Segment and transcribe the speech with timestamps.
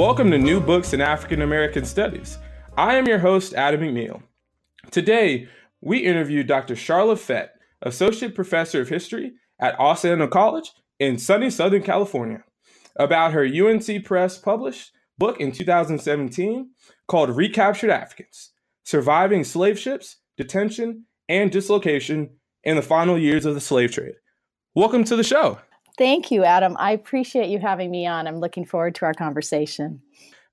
[0.00, 2.38] Welcome to New Books in African American Studies.
[2.74, 4.22] I am your host, Adam McNeil.
[4.90, 5.46] Today,
[5.82, 6.74] we interview Dr.
[6.74, 12.42] Sharla Fett, Associate Professor of History at Occidental College in sunny Southern California,
[12.96, 16.70] about her UNC Press published book in 2017
[17.06, 18.52] called Recaptured Africans
[18.84, 24.14] Surviving Slave Ships, Detention, and Dislocation in the Final Years of the Slave Trade.
[24.74, 25.58] Welcome to the show.
[25.96, 26.76] Thank you, Adam.
[26.78, 28.26] I appreciate you having me on.
[28.26, 30.00] I'm looking forward to our conversation.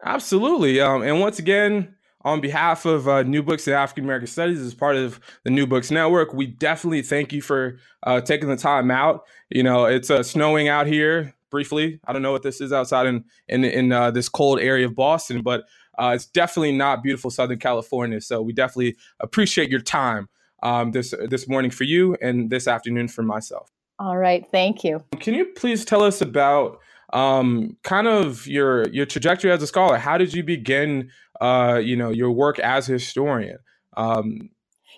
[0.04, 0.80] Absolutely.
[0.80, 4.74] Um, and once again, on behalf of uh, New Books in African American Studies, as
[4.74, 8.92] part of the New Books Network, we definitely thank you for uh, taking the time
[8.92, 9.24] out.
[9.50, 12.00] You know, it's uh, snowing out here briefly.
[12.06, 14.96] I don't know what this is outside in in, in uh, this cold area of
[14.96, 15.64] Boston, but
[15.98, 18.20] uh, it's definitely not beautiful Southern California.
[18.22, 20.28] So we definitely appreciate your time
[20.64, 23.72] um, this this morning for you and this afternoon for myself.
[24.00, 25.04] All right, thank you.
[25.20, 26.80] Can you please tell us about
[27.14, 29.98] um, kind of your your trajectory as a scholar?
[29.98, 31.10] How did you begin,
[31.42, 33.58] uh, you know, your work as a historian?
[33.96, 34.50] Um,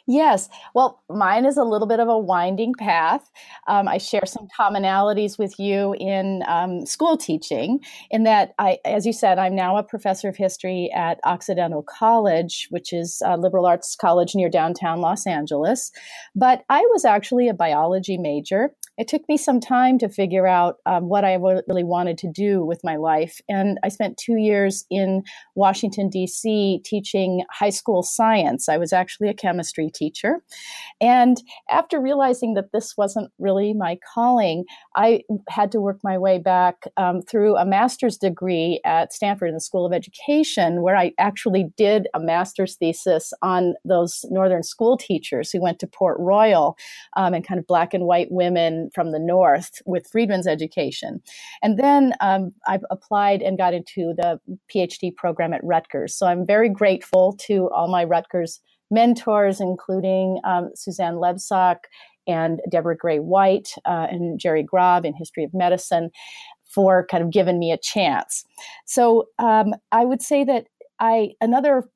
[0.10, 0.50] Yes.
[0.74, 3.30] Well, mine is a little bit of a winding path.
[3.68, 7.80] Um, I share some commonalities with you in um, school teaching,
[8.10, 12.70] in that I, as you said, I'm now a professor of history at Occidental College,
[12.72, 15.92] which is a liberal arts college near downtown Los Angeles.
[16.36, 20.80] But I was actually a biology major it took me some time to figure out
[20.86, 23.40] um, what I really wanted to do with my life.
[23.48, 25.24] And I spent two years in
[25.56, 28.68] Washington, D.C., teaching high school science.
[28.68, 30.42] I was actually a chemistry teacher.
[31.02, 31.38] And
[31.70, 34.64] after realizing that this wasn't really my calling,
[34.96, 39.56] I had to work my way back um, through a master's degree at Stanford in
[39.56, 44.98] the School of Education, where I actually did a master's thesis on those Northern school
[44.98, 46.78] teachers who went to Port Royal
[47.18, 51.22] um, and kind of black and white women from the North with Freedmen's education.
[51.62, 54.40] And then um, I applied and got into the
[54.74, 56.16] PhD program at Rutgers.
[56.16, 58.62] So I'm very grateful to all my Rutgers
[58.92, 61.78] mentors, including um, Suzanne Lebsock
[62.28, 66.12] and Deborah Gray White uh, and Jerry Grob in History of Medicine
[66.66, 68.46] for kind of giving me a chance.
[68.86, 70.68] So um, I would say that
[71.00, 71.90] I another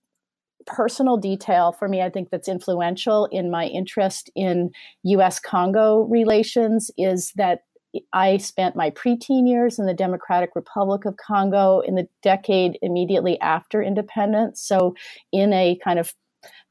[0.65, 4.71] personal detail for me, I think that's influential in my interest in
[5.03, 7.63] US Congo relations is that
[8.11, 13.39] I spent my preteen years in the Democratic Republic of Congo in the decade immediately
[13.39, 14.61] after independence.
[14.63, 14.95] So,
[15.31, 16.13] in a kind of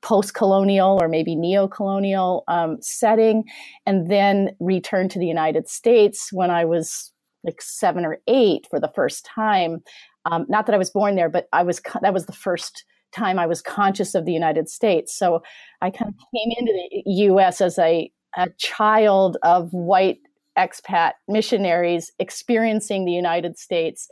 [0.02, 3.44] post colonial or maybe neo colonial um, setting,
[3.86, 7.12] and then returned to the United States when I was
[7.44, 9.82] like seven or eight for the first time.
[10.24, 13.38] Um, not that I was born there, but I was that was the first time
[13.38, 15.16] I was conscious of the United States.
[15.16, 15.42] So
[15.80, 20.18] I kind of came into the US as a, a child of white
[20.58, 24.08] expat missionaries experiencing the United States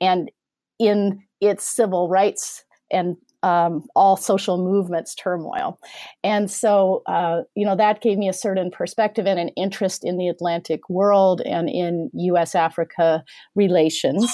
[0.00, 0.30] and
[0.78, 5.78] in its civil rights and um, all social movements turmoil.
[6.22, 10.16] And so, uh, you know, that gave me a certain perspective and an interest in
[10.16, 14.32] the Atlantic world and in US Africa relations.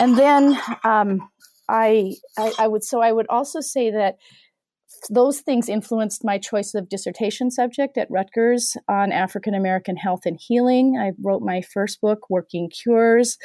[0.00, 1.28] And then um,
[1.68, 4.16] I, I, I would so I would also say that
[5.10, 10.38] those things influenced my choice of dissertation subject at Rutgers on African American health and
[10.40, 10.96] healing.
[10.98, 13.38] I wrote my first book, Working Cures,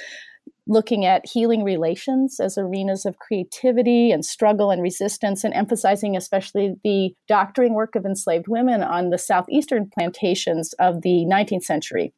[0.67, 6.75] looking at healing relations as arenas of creativity and struggle and resistance, and emphasizing especially
[6.83, 12.13] the doctoring work of enslaved women on the southeastern plantations of the 19th century.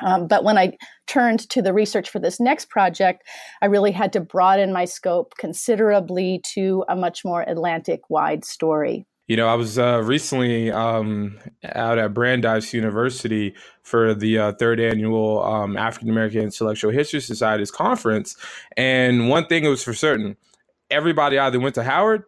[0.00, 0.76] Um, but when I
[1.06, 3.22] turned to the research for this next project,
[3.60, 9.06] I really had to broaden my scope considerably to a much more Atlantic wide story.
[9.28, 14.80] You know, I was uh, recently um, out at Brandeis University for the uh, third
[14.80, 18.36] annual um, African American Intellectual History Society's conference.
[18.76, 20.36] And one thing was for certain
[20.90, 22.24] everybody either went to Howard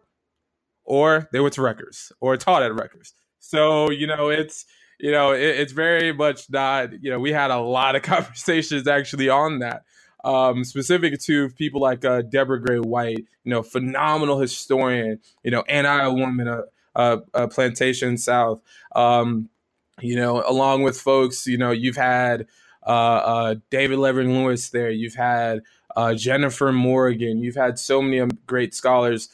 [0.83, 3.13] or they went to Rutgers or taught at Rutgers.
[3.39, 4.65] So, you know, it's
[4.99, 8.87] you know, it, it's very much not, you know, we had a lot of conversations
[8.87, 9.83] actually on that.
[10.23, 15.61] Um, specific to people like uh, Deborah Gray White, you know, phenomenal historian, you know,
[15.69, 16.61] anti-woman, uh,
[16.95, 18.61] uh, uh, Plantation South,
[18.95, 19.49] um,
[20.01, 22.47] you know, along with folks, you know, you've had
[22.85, 24.89] uh, uh, David Levering Lewis there.
[24.89, 25.61] You've had
[26.15, 27.41] Jennifer Morgan.
[27.41, 29.29] You've had so many um, great scholars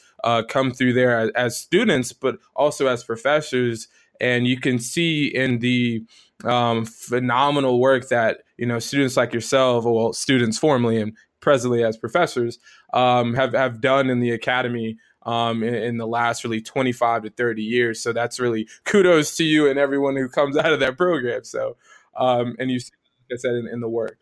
[0.48, 3.88] come through there as, as, students, but also as professors.
[4.20, 6.04] And you can see in the
[6.44, 11.82] um, phenomenal work that you know students like yourself, or well, students formerly and presently
[11.84, 12.58] as professors,
[12.92, 17.30] um, have have done in the academy um, in, in, the last really 25 to
[17.30, 18.00] 30 years.
[18.00, 21.44] So that's really kudos to you and everyone who comes out of that program.
[21.44, 21.76] So,
[22.16, 24.18] um, and you, like I said, in, in the work.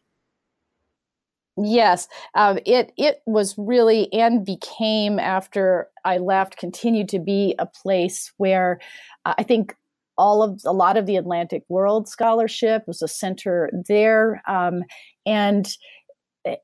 [1.63, 7.67] Yes, um, it it was really and became after I left continued to be a
[7.67, 8.81] place where
[9.27, 9.75] uh, I think
[10.17, 14.85] all of a lot of the Atlantic World scholarship was a center there, um,
[15.27, 15.67] and,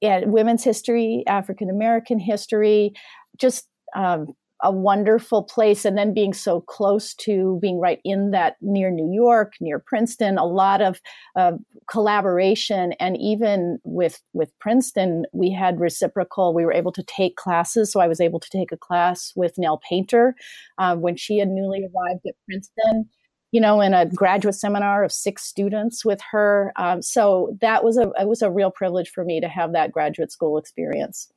[0.02, 2.92] and women's history, African American history,
[3.38, 8.56] just um, a wonderful place and then being so close to being right in that
[8.62, 11.00] near new york near princeton a lot of
[11.36, 11.52] uh,
[11.90, 12.92] collaboration.
[12.98, 17.92] And even with with princeton we had reciprocal we were able to take classes.
[17.92, 20.34] So i was able to take a class with nell painter
[20.78, 23.08] uh, when she had newly arrived at princeton
[23.52, 26.72] you know in a graduate seminar of six students with her.
[26.76, 29.92] Um, so that was a it was a real privilege for me to have that
[29.92, 31.30] graduate school experience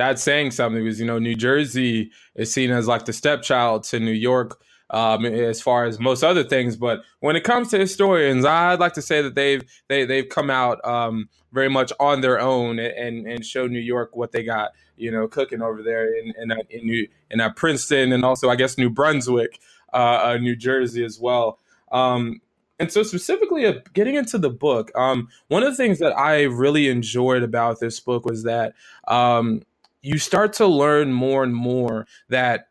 [0.00, 4.00] that's saying something because you know New Jersey is seen as like the stepchild to
[4.00, 4.58] New York
[4.88, 6.74] um, as far as most other things.
[6.74, 10.50] But when it comes to historians, I'd like to say that they've they they've come
[10.50, 14.70] out um, very much on their own and and show New York what they got
[14.96, 18.78] you know cooking over there in in, in New in Princeton and also I guess
[18.78, 19.60] New Brunswick,
[19.92, 21.58] uh, uh, New Jersey as well.
[21.92, 22.40] Um,
[22.78, 26.44] and so, specifically, uh, getting into the book, um, one of the things that I
[26.44, 28.72] really enjoyed about this book was that
[29.06, 29.60] um,
[30.02, 32.68] you start to learn more and more that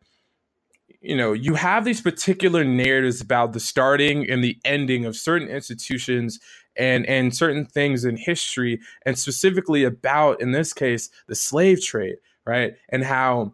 [1.02, 5.48] you know you have these particular narratives about the starting and the ending of certain
[5.48, 6.40] institutions
[6.76, 12.18] and and certain things in history and specifically about in this case the slave trade
[12.50, 12.74] right?
[12.90, 13.54] And how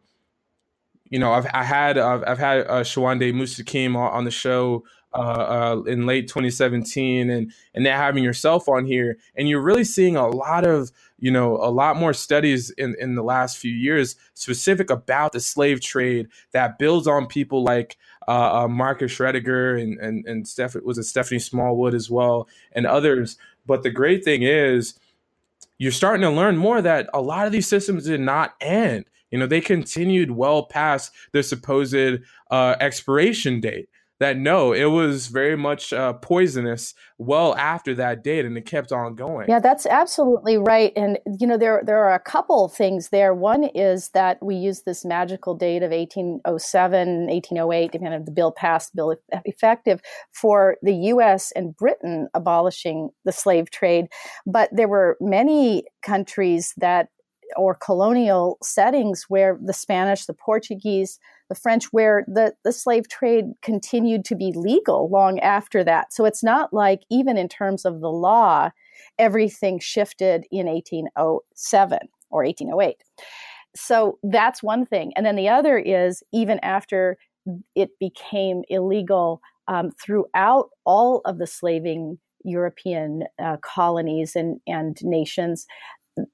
[1.09, 4.83] you know i've I had i've, I've had uh, Sowande' Mustakeem on the show
[5.15, 9.83] uh, uh, in late 2017 and and now having yourself on here and you're really
[9.83, 13.71] seeing a lot of you know a lot more studies in in the last few
[13.71, 17.97] years specific about the slave trade that builds on people like
[18.27, 22.85] uh, uh, Marcus Rediker and and and Steph was it Stephanie Smallwood as well and
[22.85, 23.37] others.
[23.65, 24.99] But the great thing is
[25.77, 29.05] you're starting to learn more that a lot of these systems did not end.
[29.31, 32.19] You know they continued well past their supposed
[32.51, 33.87] uh, expiration date
[34.19, 38.91] that no, it was very much uh, poisonous well after that date, and it kept
[38.91, 39.47] on going.
[39.49, 40.93] Yeah, that's absolutely right.
[40.95, 43.33] And you know, there there are a couple things there.
[43.33, 48.51] One is that we use this magical date of 1807, 1808, depending on the bill
[48.51, 50.01] passed, bill effective,
[50.31, 51.51] for the U.S.
[51.55, 54.05] and Britain abolishing the slave trade.
[54.45, 57.09] But there were many countries that
[57.55, 61.19] or colonial settings where the Spanish, the Portuguese,
[61.49, 66.13] the French, where the, the slave trade continued to be legal long after that.
[66.13, 68.71] So it's not like, even in terms of the law,
[69.19, 71.99] everything shifted in 1807
[72.29, 72.97] or 1808.
[73.75, 75.11] So that's one thing.
[75.15, 77.17] And then the other is even after
[77.75, 85.65] it became illegal um, throughout all of the slaving European uh, colonies and, and nations,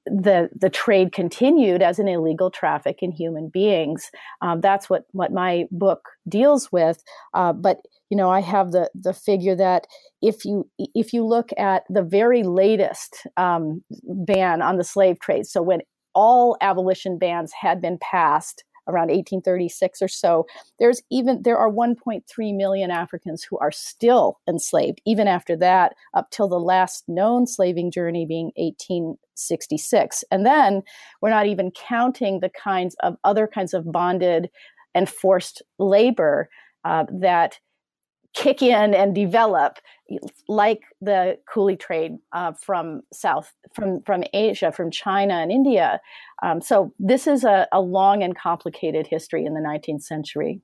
[0.06, 4.10] the the trade continued as an illegal traffic in human beings.
[4.40, 7.02] Um, that's what what my book deals with.
[7.34, 7.78] Uh, but
[8.10, 9.86] you know, I have the the figure that
[10.20, 15.46] if you if you look at the very latest um, ban on the slave trade,
[15.46, 15.80] so when
[16.14, 20.46] all abolition bans had been passed around 1836 or so
[20.78, 22.22] there's even there are 1.3
[22.56, 27.90] million africans who are still enslaved even after that up till the last known slaving
[27.90, 30.82] journey being 1866 and then
[31.20, 34.48] we're not even counting the kinds of other kinds of bonded
[34.94, 36.48] and forced labor
[36.84, 37.58] uh, that
[38.34, 39.78] kick in and develop
[40.48, 46.00] like the coolie trade uh, from south from from asia from china and india.
[46.42, 50.60] Um, so this is a, a, long and complicated history in the 19th century.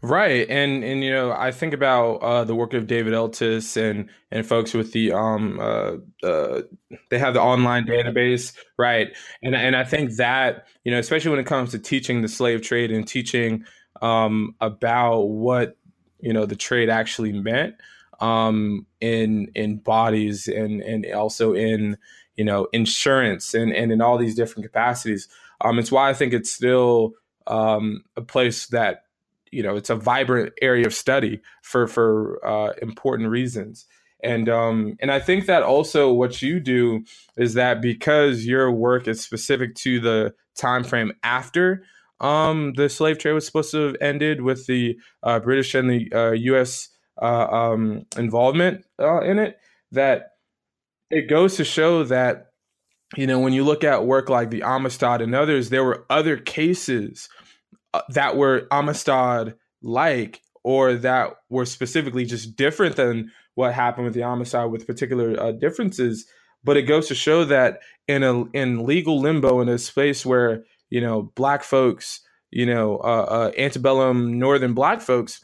[0.00, 4.08] Right and and you know i think about uh, the work of david eltis and
[4.30, 6.62] and folks with the um uh, uh,
[7.10, 9.08] they have the online database right?
[9.42, 12.62] And and i think that you know especially when it comes to teaching the slave
[12.62, 13.64] trade and teaching
[14.02, 15.76] um, about what
[16.20, 17.74] you know the trade actually meant
[18.20, 21.96] um, in in bodies and and also in
[22.36, 25.28] you know insurance and and in all these different capacities.
[25.60, 27.14] Um, it's why I think it's still
[27.46, 29.04] um, a place that
[29.50, 33.86] you know it's a vibrant area of study for for uh, important reasons.
[34.22, 37.04] and um, and I think that also what you do
[37.36, 41.84] is that because your work is specific to the time frame after
[42.20, 46.12] um, the slave trade was supposed to have ended with the uh, British and the
[46.12, 46.88] uh, U.S.
[47.20, 49.58] Uh, um, involvement uh, in it,
[49.92, 50.32] that
[51.10, 52.46] it goes to show that
[53.16, 56.36] you know when you look at work like the Amistad and others, there were other
[56.36, 57.28] cases
[57.94, 64.14] uh, that were Amistad like or that were specifically just different than what happened with
[64.14, 66.26] the Amistad with particular uh, differences.
[66.64, 70.64] But it goes to show that in a in legal limbo in a space where
[70.90, 75.40] you know black folks, you know uh, uh, antebellum northern black folks,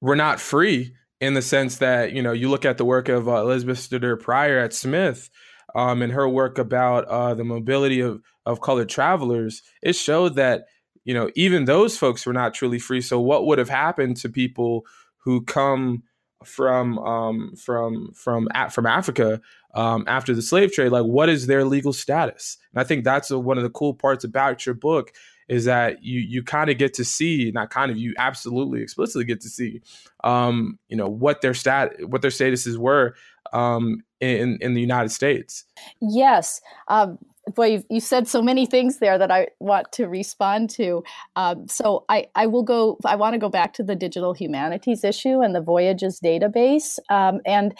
[0.00, 3.28] were not free in the sense that you know you look at the work of
[3.28, 5.30] uh, Elizabeth Stordeur Pryor at Smith.
[5.76, 10.66] Um, and her work about uh, the mobility of, of colored travelers, it showed that
[11.04, 13.00] you know, even those folks were not truly free.
[13.00, 14.84] So what would have happened to people
[15.18, 16.02] who come
[16.44, 19.40] from um, from from from Africa
[19.74, 20.92] um, after the slave trade?
[20.92, 22.58] Like, what is their legal status?
[22.72, 25.12] And I think that's a, one of the cool parts about your book
[25.48, 29.24] is that you you kind of get to see, not kind of, you absolutely explicitly
[29.24, 29.82] get to see,
[30.22, 33.14] um, you know, what their stat what their statuses were
[33.52, 35.64] um, in in the United States.
[36.00, 36.60] Yes.
[36.88, 37.18] Um,
[37.54, 41.04] boy, you, you said so many things there that I want to respond to.
[41.36, 42.98] Um, so I, I will go.
[43.04, 47.40] I want to go back to the digital humanities issue and the Voyages database, um,
[47.46, 47.74] and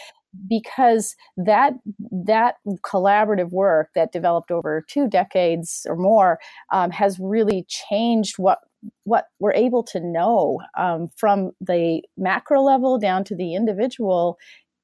[0.49, 1.75] because that
[2.11, 6.39] that collaborative work that developed over two decades or more
[6.73, 8.59] um, has really changed what
[9.05, 14.37] what we're able to know um, from the macro level down to the individual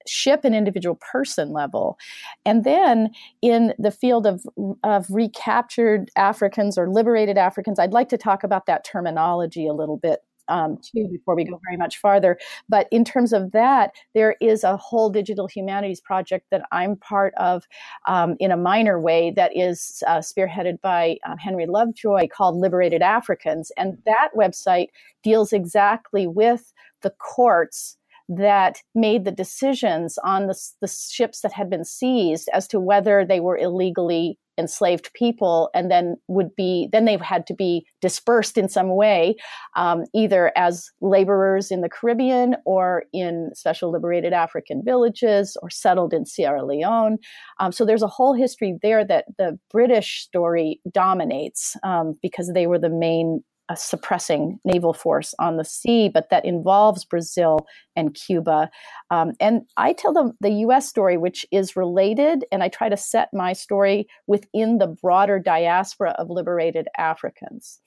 [0.06, 1.98] ship and individual person level.
[2.44, 3.10] And then
[3.42, 4.46] in the field of,
[4.82, 9.96] of recaptured Africans or liberated Africans, I'd like to talk about that terminology a little
[9.96, 12.38] bit um, too before we go very much farther.
[12.68, 17.32] But in terms of that, there is a whole digital humanities project that I'm part
[17.38, 17.64] of
[18.06, 23.00] um, in a minor way that is uh, spearheaded by uh, Henry Lovejoy called Liberated
[23.02, 23.70] Africans.
[23.76, 24.88] And that website
[25.22, 27.96] deals exactly with the courts
[28.30, 33.24] that made the decisions on the, the, ships that had been seized as to whether
[33.24, 38.58] they were illegally enslaved people and then would be then they had to be dispersed
[38.58, 39.34] in some way
[39.74, 46.12] um, either as laborers in the caribbean or in special liberated african villages or settled
[46.12, 47.16] in sierra leone.
[47.58, 52.66] Um, so there's a whole history there that the british story dominates um, because they
[52.66, 58.14] were the main a suppressing naval force on the sea, but that involves Brazil and
[58.14, 58.68] Cuba.
[59.12, 62.96] Um, and I tell them the US story, which is related, and I try to
[62.96, 67.80] set my story within the broader diaspora of liberated Africans.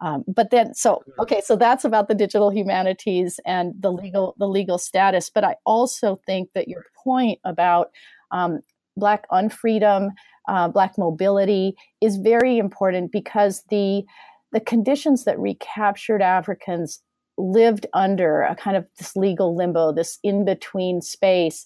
[0.00, 4.48] Um, but then, so okay, so that's about the digital humanities and the legal the
[4.48, 5.28] legal status.
[5.28, 7.88] But I also think that your point about
[8.30, 8.60] um,
[8.96, 10.10] Black unfreedom,
[10.48, 14.04] uh, Black mobility is very important because the
[14.52, 17.00] the conditions that recaptured Africans
[17.38, 21.64] lived under a kind of this legal limbo, this in between space,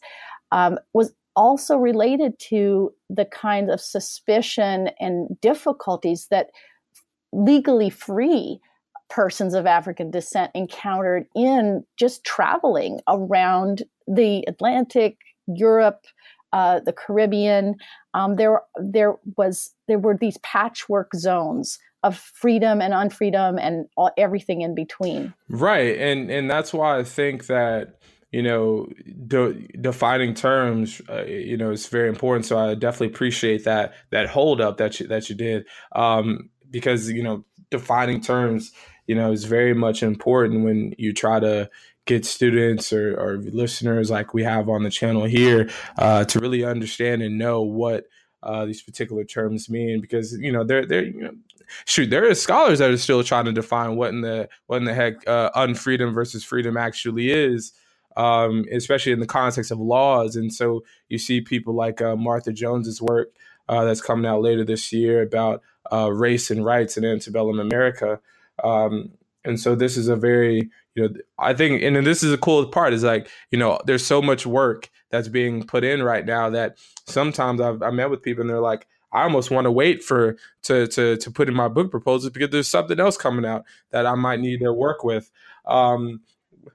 [0.53, 6.51] um, was also related to the kind of suspicion and difficulties that
[7.33, 8.61] legally free
[9.11, 16.05] persons of African descent encountered in just traveling around the Atlantic, Europe,
[16.53, 17.75] uh, the Caribbean.
[18.15, 24.13] Um, there, there was there were these patchwork zones of freedom and unfreedom and all,
[24.17, 25.35] everything in between.
[25.49, 27.99] Right, and and that's why I think that
[28.31, 28.87] you know
[29.27, 32.45] de- defining terms uh, you know is very important.
[32.45, 37.11] So I definitely appreciate that that hold up that you that you did um, because
[37.11, 38.71] you know defining terms
[39.07, 41.71] you know is very much important when you try to
[42.07, 46.63] get students or, or listeners like we have on the channel here uh, to really
[46.63, 48.05] understand and know what
[48.43, 51.33] uh, these particular terms mean because you know they're they're you know,
[51.87, 54.85] shoot, there are scholars that are still trying to define what in the what in
[54.85, 57.73] the heck uh, unfreedom versus freedom actually is,
[58.17, 60.37] um, especially in the context of laws.
[60.37, 63.31] And so you see people like uh, Martha Jones's work
[63.69, 68.21] uh, that's coming out later this year about uh, race and rights in antebellum America.
[68.65, 69.13] Um,
[69.45, 72.67] and so this is a very you know I think and this is a cool
[72.69, 76.51] part is like you know there's so much work that's being put in right now
[76.51, 80.03] that sometimes I've I met with people and they're like I almost want to wait
[80.03, 83.65] for to to to put in my book proposals because there's something else coming out
[83.91, 85.31] that I might need to work with.
[85.67, 86.21] Um,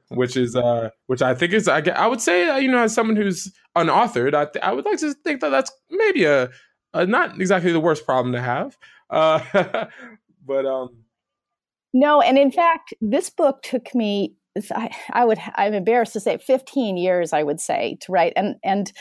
[0.10, 2.94] which is uh, which I think is I, I would say uh, you know as
[2.94, 6.50] someone who's unauthored I, th- I would like to think that that's maybe a,
[6.94, 8.78] a not exactly the worst problem to have
[9.10, 9.40] uh,
[10.46, 10.90] but um
[11.94, 14.36] no and in fact this book took me
[14.72, 18.56] I, I would I'm embarrassed to say 15 years I would say to write and
[18.64, 18.92] and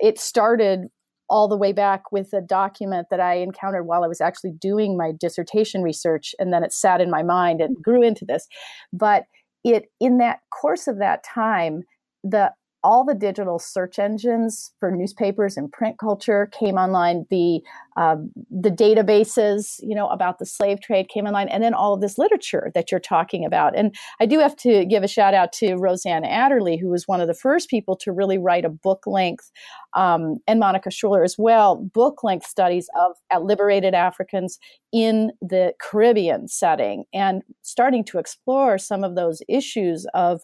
[0.00, 0.88] it started
[1.30, 4.96] all the way back with a document that I encountered while I was actually doing
[4.96, 8.46] my dissertation research and then it sat in my mind and grew into this.
[8.92, 9.24] But
[9.64, 11.82] it in that course of that time
[12.24, 12.52] the
[12.84, 17.26] all the digital search engines for newspapers and print culture came online.
[17.30, 17.60] The
[17.96, 22.00] um, the databases, you know, about the slave trade came online, and then all of
[22.00, 23.76] this literature that you're talking about.
[23.76, 27.20] And I do have to give a shout out to Rosanne Adderley, who was one
[27.20, 29.50] of the first people to really write a book length,
[29.94, 34.60] um, and Monica Schuler as well, book length studies of liberated Africans
[34.92, 40.42] in the Caribbean setting, and starting to explore some of those issues of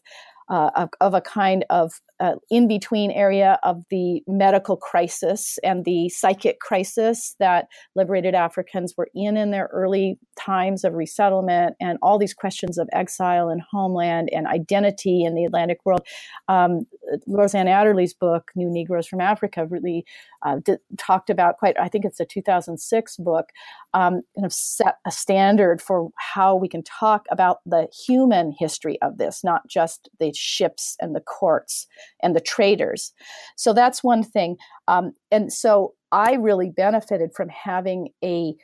[0.51, 5.85] uh, of, of, a kind of uh, in between area of the medical crisis and
[5.85, 11.99] the psychic crisis that liberated Africans were in in their early times of resettlement, and
[12.03, 16.07] all these questions of exile and homeland and identity in the Atlantic world.
[16.49, 16.87] Um,
[17.27, 20.05] Rosanne Adderley's book, New Negroes from Africa, really
[20.43, 23.47] uh, d- talked about quite, I think it's a 2006 book,
[23.93, 29.01] um, kind of set a standard for how we can talk about the human history
[29.03, 31.87] of this, not just the ships and the courts
[32.23, 33.13] and the traders.
[33.57, 34.57] So that's one thing.
[34.89, 38.55] Um, and so I really benefited from having a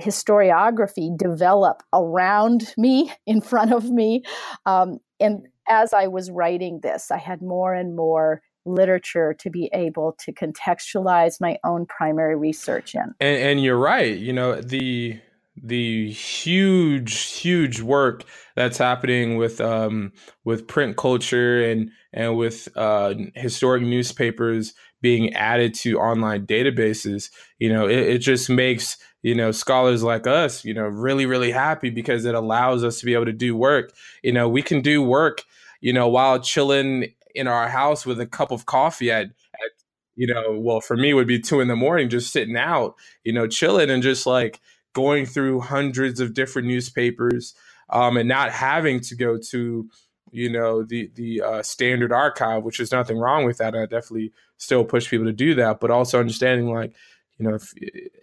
[0.00, 4.22] historiography develop around me, in front of me.
[4.66, 9.68] Um, and as I was writing this, I had more and more literature to be
[9.74, 13.14] able to contextualize my own primary research in.
[13.20, 14.16] And, and you're right.
[14.16, 15.20] You know, the
[15.62, 18.24] the huge huge work
[18.56, 20.12] that's happening with um
[20.44, 27.30] with print culture and and with uh historic newspapers being added to online databases.
[27.58, 31.52] You know it, it just makes you know scholars like us you know really really
[31.52, 33.92] happy because it allows us to be able to do work.
[34.22, 35.42] You know we can do work
[35.80, 39.70] you know while chilling in our house with a cup of coffee at, at
[40.16, 42.94] you know well for me would be two in the morning just sitting out
[43.24, 44.60] you know chilling and just like
[44.94, 47.54] going through hundreds of different newspapers
[47.90, 49.88] um, and not having to go to
[50.32, 53.74] you know the the uh, standard archive which is nothing wrong with that.
[53.74, 56.94] And i definitely still push people to do that but also understanding like
[57.38, 57.58] you know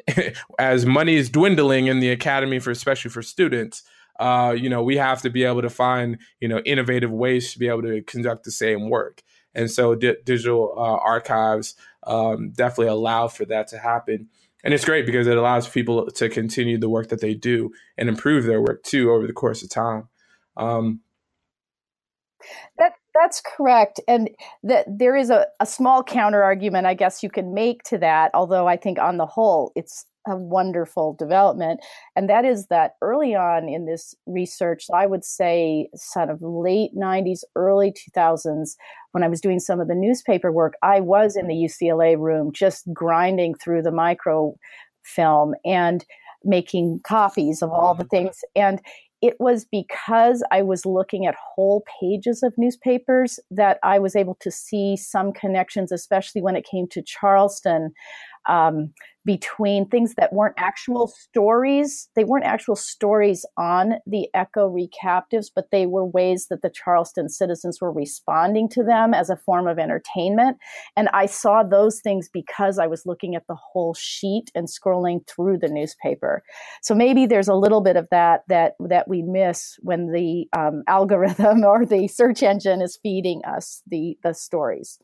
[0.08, 3.84] if, as money is dwindling in the academy for especially for students
[4.20, 7.60] uh, you know we have to be able to find you know innovative ways to
[7.60, 9.24] be able to conduct the same work.
[9.56, 11.76] And so di- digital uh, archives
[12.08, 14.30] um, definitely allow for that to happen
[14.64, 18.10] and it's great because it allows people to continue the work that they do and
[18.10, 20.08] improve their work too over the course of time.
[20.58, 21.02] Um,
[22.78, 24.30] that that's correct, and
[24.64, 28.32] that there is a, a small counter argument, I guess you can make to that.
[28.34, 31.80] Although I think on the whole, it's a wonderful development.
[32.16, 36.92] And that is that early on in this research, I would say, sort of late
[36.96, 38.76] 90s, early 2000s,
[39.12, 42.52] when I was doing some of the newspaper work, I was in the UCLA room
[42.54, 46.06] just grinding through the microfilm and
[46.44, 48.26] making copies of all the mm-hmm.
[48.26, 48.40] things.
[48.56, 48.82] And
[49.22, 54.36] it was because I was looking at whole pages of newspapers that I was able
[54.42, 57.94] to see some connections, especially when it came to Charleston.
[58.48, 58.94] Um,
[59.26, 62.10] between things that weren't actual stories.
[62.16, 67.30] They weren't actual stories on the Echo recaptives, but they were ways that the Charleston
[67.30, 70.58] citizens were responding to them as a form of entertainment.
[70.98, 75.28] And I saw those things because I was looking at the whole sheet and scrolling
[75.28, 76.44] through the newspaper.
[76.82, 80.84] So maybe there's a little bit of that that that we miss when the um,
[80.88, 84.98] algorithm or the search engine is feeding us the the stories.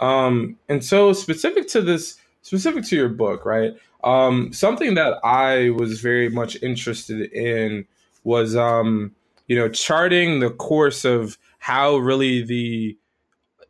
[0.00, 3.74] Um, and so specific to this specific to your book, right?
[4.04, 7.86] Um, something that I was very much interested in
[8.24, 9.14] was, um,
[9.48, 12.96] you know, charting the course of how really the,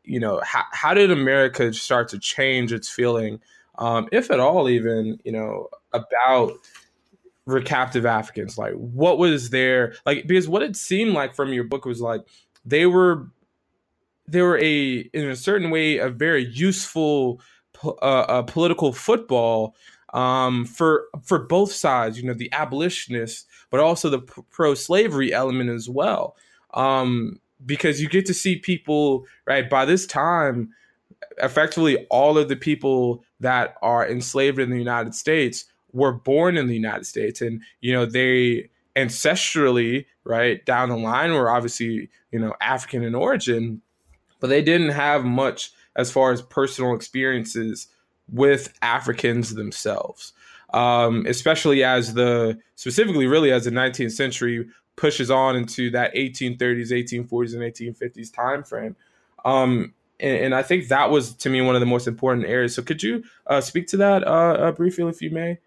[0.04, 3.40] you know, how, how did America start to change its feeling,
[3.78, 6.52] um, if at all, even, you know, about
[7.46, 8.58] recaptive Africans?
[8.58, 12.22] Like, what was there, like, because what it seemed like from your book was like
[12.64, 13.28] they were,
[14.26, 17.40] they were a, in a certain way, a very useful
[17.84, 19.74] uh, uh, political football
[20.14, 22.18] um, for for both sides.
[22.18, 26.36] You know, the abolitionists, but also the pro slavery element as well.
[26.74, 30.70] Um, because you get to see people right by this time,
[31.38, 36.66] effectively all of the people that are enslaved in the United States were born in
[36.66, 42.38] the United States, and you know they ancestrally right down the line were obviously you
[42.38, 43.82] know African in origin,
[44.40, 47.88] but they didn't have much as far as personal experiences
[48.32, 50.32] with Africans themselves.
[50.72, 56.90] Um, especially as the specifically really as the 19th century pushes on into that 1830s,
[56.90, 58.94] 1840s, and 1850s time frame.
[59.44, 62.74] Um, and, and, I think that was to me one of the most important areas.
[62.74, 65.58] So could you uh, speak to that uh, uh, briefly, if you may?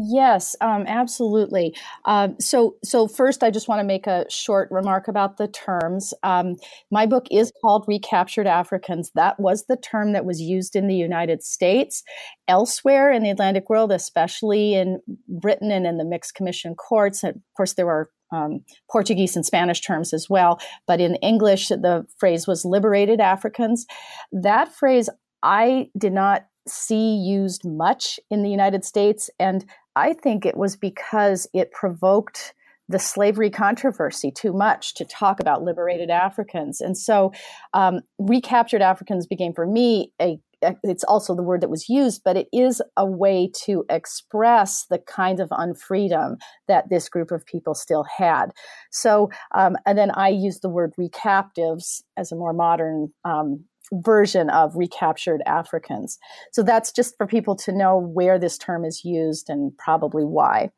[0.00, 1.74] Yes, um, absolutely.
[2.04, 6.14] Um, so, so first, I just want to make a short remark about the terms.
[6.22, 6.54] Um,
[6.92, 10.94] my book is called "Recaptured Africans." That was the term that was used in the
[10.94, 12.04] United States.
[12.46, 17.34] Elsewhere in the Atlantic world, especially in Britain and in the mixed commission courts, of
[17.56, 20.60] course, there were um, Portuguese and Spanish terms as well.
[20.86, 23.84] But in English, the phrase was liberated Africans.
[24.30, 25.08] That phrase
[25.42, 29.30] I did not see used much in the United States.
[29.38, 29.64] And
[29.96, 32.54] I think it was because it provoked
[32.88, 36.80] the slavery controversy too much to talk about liberated Africans.
[36.80, 37.32] And so
[37.74, 40.40] um, recaptured Africans became for me a
[40.82, 44.98] it's also the word that was used, but it is a way to express the
[44.98, 48.46] kind of unfreedom that this group of people still had.
[48.90, 54.50] So, um, and then I use the word recaptives as a more modern um, version
[54.50, 56.18] of recaptured Africans.
[56.52, 60.70] So that's just for people to know where this term is used and probably why.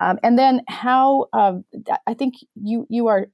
[0.00, 1.54] Um, and then how uh,
[2.06, 3.28] I think you you are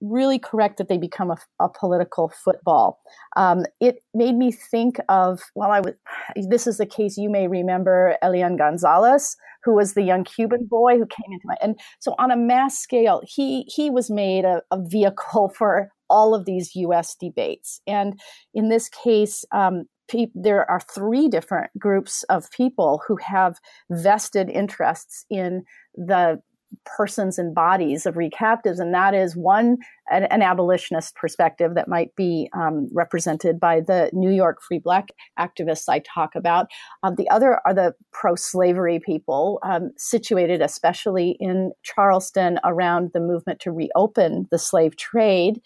[0.00, 3.00] really correct that they become a, a political football.
[3.36, 5.94] Um, it made me think of well, I was.
[6.48, 10.96] This is the case you may remember Elian Gonzalez, who was the young Cuban boy
[10.98, 14.62] who came into my and so on a mass scale, he he was made a,
[14.70, 17.16] a vehicle for all of these U.S.
[17.18, 17.80] debates.
[17.86, 18.20] And
[18.54, 19.86] in this case, um,
[20.34, 23.58] there are three different groups of people who have
[23.90, 26.40] vested interests in the
[26.84, 29.78] persons and bodies of recaptives, and that is one
[30.10, 35.08] an, an abolitionist perspective that might be um, represented by the New York Free Black
[35.38, 36.66] activists I talk about.
[37.02, 43.60] Um, the other are the pro-slavery people um, situated, especially in Charleston, around the movement
[43.60, 45.60] to reopen the slave trade,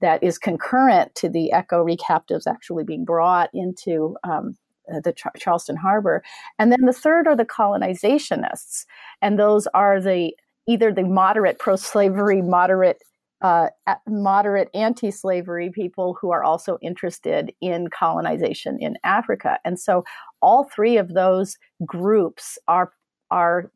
[0.00, 4.56] that is concurrent to the ECHO recaptives actually being brought into um,
[5.02, 6.22] the Char- Charleston Harbor.
[6.58, 8.84] And then the third are the colonizationists.
[9.22, 10.32] And those are the
[10.66, 12.98] either the moderate pro-slavery, moderate
[13.42, 13.68] uh,
[14.08, 20.04] moderate anti-slavery people who are also interested in colonization in Africa, and so
[20.40, 22.92] all three of those groups are
[23.30, 23.70] are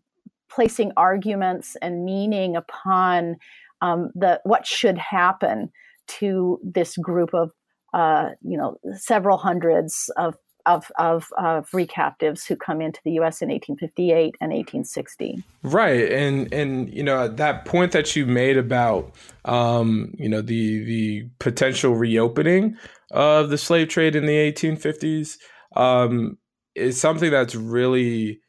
[0.51, 3.37] placing arguments and meaning upon
[3.83, 5.71] um, the what should happen
[6.09, 7.53] to this group of
[7.95, 10.37] uh, you know several hundreds of
[10.71, 13.43] of, of, of recaptives who come into the U.S.
[13.43, 15.43] in 1858 and 1860.
[15.63, 20.85] Right, and and you know that point that you made about um, you know the
[20.85, 22.77] the potential reopening
[23.11, 25.39] of the slave trade in the 1850s
[25.77, 26.39] um,
[26.75, 28.41] is something that's really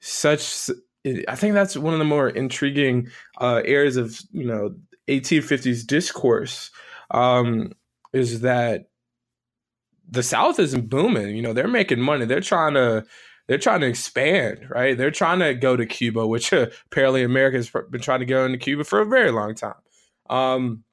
[0.00, 0.70] such.
[1.28, 3.08] I think that's one of the more intriguing
[3.40, 4.74] uh, areas of you know
[5.08, 6.70] 1850s discourse
[7.10, 7.72] um,
[8.12, 8.89] is that
[10.10, 11.36] the South isn't booming.
[11.36, 12.26] You know, they're making money.
[12.26, 13.04] They're trying to
[13.46, 14.96] they're trying to expand, right?
[14.96, 18.44] They're trying to go to Cuba, which uh, apparently America has been trying to go
[18.44, 19.74] into Cuba for a very long time.
[20.28, 20.84] Um,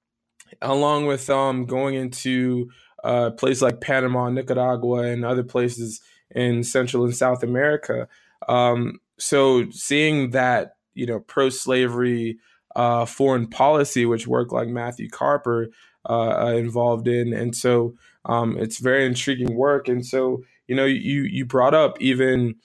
[0.61, 2.69] along with um, going into
[3.03, 6.01] uh, places like Panama, Nicaragua, and other places
[6.31, 8.07] in Central and South America.
[8.47, 12.39] Um, so seeing that, you know, pro-slavery
[12.75, 15.69] uh, foreign policy, which worked like Matthew Carper
[16.09, 17.93] uh, uh involved in, and so
[18.27, 19.87] um, it's very intriguing work.
[19.87, 22.55] And so, you know, you you brought up even,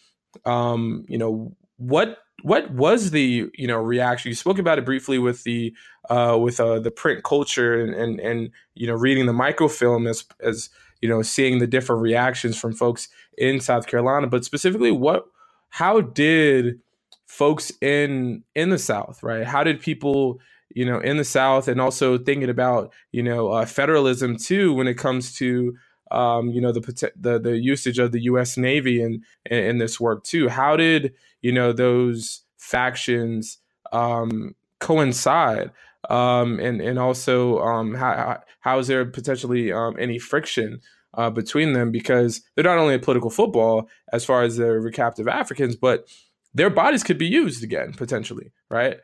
[0.44, 4.28] um, you know, what what was the you know reaction?
[4.30, 5.74] You spoke about it briefly with the
[6.10, 10.24] uh, with uh, the print culture and, and and you know reading the microfilm as
[10.42, 10.70] as
[11.00, 15.26] you know seeing the different reactions from folks in South Carolina, but specifically, what
[15.70, 16.80] how did
[17.26, 19.46] folks in in the South, right?
[19.46, 20.40] How did people
[20.74, 24.86] you know, in the South, and also thinking about you know uh, federalism too when
[24.86, 25.76] it comes to
[26.10, 28.56] um, you know the, the the usage of the U.S.
[28.56, 30.48] Navy in, in this work too.
[30.48, 33.58] How did you know those factions
[33.92, 35.70] um, coincide?
[36.10, 40.80] Um, and and also um, how how is there potentially um, any friction
[41.14, 45.28] uh, between them because they're not only a political football as far as the recaptive
[45.28, 46.08] Africans, but
[46.54, 48.98] their bodies could be used again potentially, right?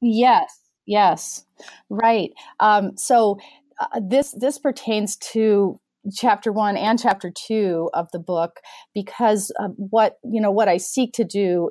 [0.00, 1.44] Yes, Yes,
[1.90, 2.30] right.
[2.60, 3.38] Um, so
[3.78, 5.78] uh, this this pertains to
[6.16, 8.60] chapter one and chapter two of the book
[8.94, 11.70] because uh, what you know what I seek to do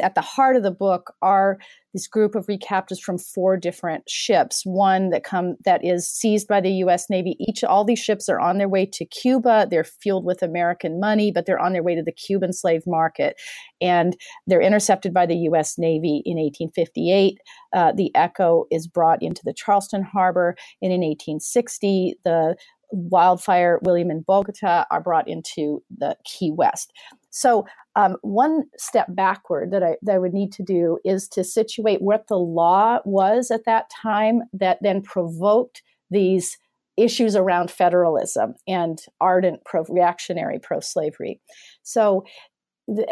[0.00, 1.58] at the heart of the book are
[1.94, 4.62] this group of recaptives from four different ships.
[4.64, 7.08] One that come that is seized by the U.S.
[7.08, 7.36] Navy.
[7.40, 9.66] Each all these ships are on their way to Cuba.
[9.70, 13.40] They're fueled with American money, but they're on their way to the Cuban slave market,
[13.80, 15.78] and they're intercepted by the U.S.
[15.78, 17.38] Navy in 1858.
[17.72, 22.56] Uh, the Echo is brought into the Charleston harbor, and in 1860 the
[22.90, 26.92] Wildfire, William, and Bogota are brought into the Key West.
[27.30, 31.42] So, um, one step backward that I, that I would need to do is to
[31.42, 36.56] situate what the law was at that time that then provoked these
[36.96, 41.40] issues around federalism and ardent pro reactionary pro slavery.
[41.82, 42.24] So,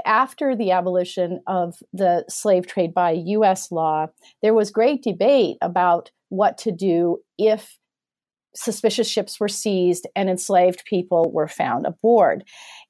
[0.06, 4.06] after the abolition of the slave trade by US law,
[4.42, 7.78] there was great debate about what to do if
[8.56, 12.44] suspicious ships were seized and enslaved people were found aboard.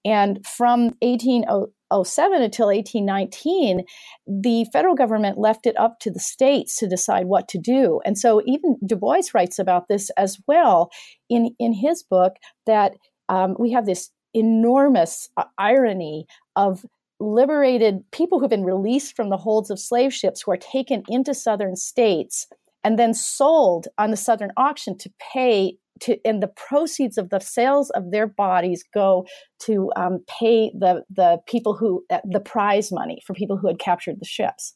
[0.05, 3.85] And from 1807 until 1819,
[4.27, 8.01] the federal government left it up to the states to decide what to do.
[8.05, 10.91] And so even Du Bois writes about this as well
[11.29, 12.95] in, in his book that
[13.29, 16.85] um, we have this enormous uh, irony of
[17.19, 21.35] liberated people who've been released from the holds of slave ships who are taken into
[21.35, 22.47] southern states
[22.87, 27.41] and then sold on the southern auction to pay to and the proceeds of the
[27.41, 29.27] sales of their bodies go
[29.59, 33.81] to um, pay the the people who uh, the prize money for people who had
[33.81, 34.75] captured the ships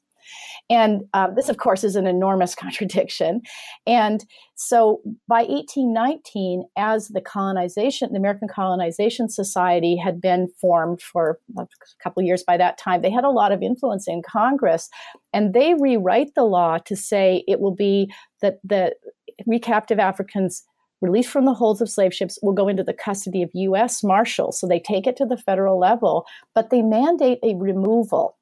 [0.68, 3.42] and um, this, of course, is an enormous contradiction.
[3.86, 11.38] And so by 1819, as the colonization, the American Colonization Society had been formed for
[11.58, 11.66] a
[12.02, 14.88] couple years by that time, they had a lot of influence in Congress.
[15.32, 18.94] And they rewrite the law to say it will be that the
[19.46, 20.62] recaptive Africans
[21.00, 24.02] released from the holds of slave ships will go into the custody of U.S.
[24.04, 24.60] Marshals.
[24.60, 28.36] So they take it to the federal level, but they mandate a removal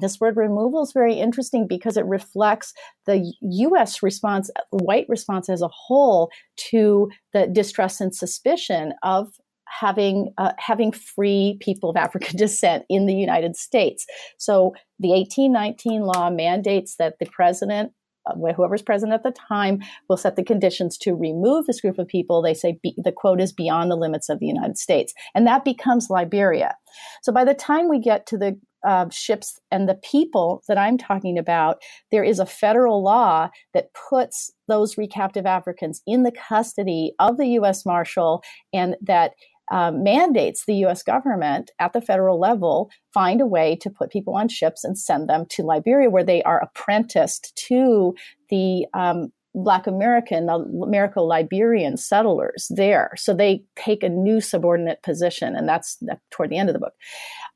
[0.00, 2.72] this word removal is very interesting because it reflects
[3.06, 6.30] the US response, white response as a whole,
[6.70, 9.28] to the distrust and suspicion of
[9.68, 14.06] having uh, having free people of African descent in the United States.
[14.38, 17.92] So the 1819 law mandates that the president
[18.26, 22.06] uh, whoever's president at the time will set the conditions to remove this group of
[22.06, 22.42] people.
[22.42, 25.14] They say be, the quote is beyond the limits of the United States.
[25.34, 26.76] And that becomes Liberia.
[27.22, 30.98] So by the time we get to the uh, ships and the people that I'm
[30.98, 37.12] talking about, there is a federal law that puts those recaptive Africans in the custody
[37.18, 37.84] of the U.S.
[37.84, 39.32] Marshal and that
[39.70, 41.02] um, mandates the U.S.
[41.02, 45.28] government at the federal level find a way to put people on ships and send
[45.28, 48.14] them to Liberia, where they are apprenticed to
[48.48, 53.10] the um, Black American, the American Liberian settlers there.
[53.16, 55.98] So they take a new subordinate position, and that's
[56.30, 56.94] toward the end of the book.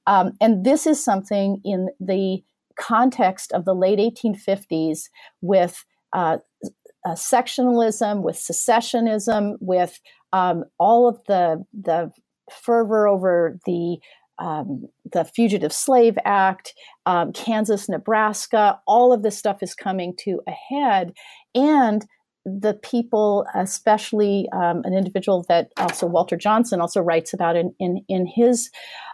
[0.06, 2.42] Um, and this is something in the
[2.78, 5.08] context of the late 1850s
[5.40, 6.38] with uh,
[7.06, 10.00] uh, sectionalism, with secessionism, with
[10.32, 12.10] um, all of the the
[12.50, 13.98] fervor over the
[14.38, 16.74] um, the Fugitive Slave Act,
[17.06, 21.12] um, Kansas, Nebraska, all of this stuff is coming to a head,
[21.54, 22.04] and
[22.44, 28.04] the people, especially um, an individual that also Walter Johnson also writes about in in,
[28.08, 28.70] in his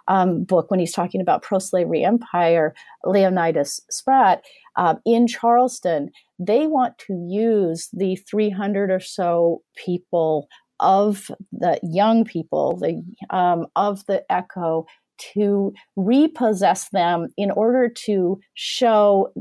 [0.08, 4.44] um, book when he's talking about pro-slavery empire, Leonidas Spratt
[4.76, 10.48] uh, in Charleston, they want to use the 300 or so people
[10.80, 13.02] of the young people, the
[13.36, 14.86] um, of the Echo,
[15.34, 19.32] to repossess them in order to show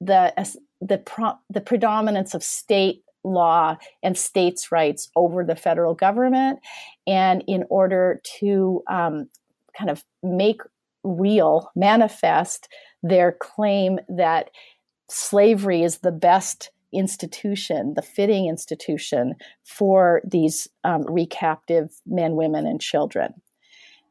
[0.00, 0.32] the
[0.80, 6.60] the pro- the predominance of state law and states' rights over the federal government,
[7.06, 9.28] and in order to um,
[9.76, 10.60] kind of make
[11.04, 12.68] real, manifest
[13.02, 14.50] their claim that
[15.08, 22.80] slavery is the best institution, the fitting institution for these um, recaptive men, women, and
[22.80, 23.34] children.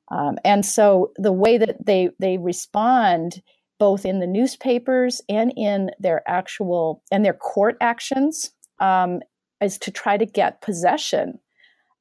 [0.10, 3.42] Um, and so the way that they they respond,
[3.80, 9.22] both in the newspapers and in their actual and their court actions, um,
[9.62, 11.40] is to try to get possession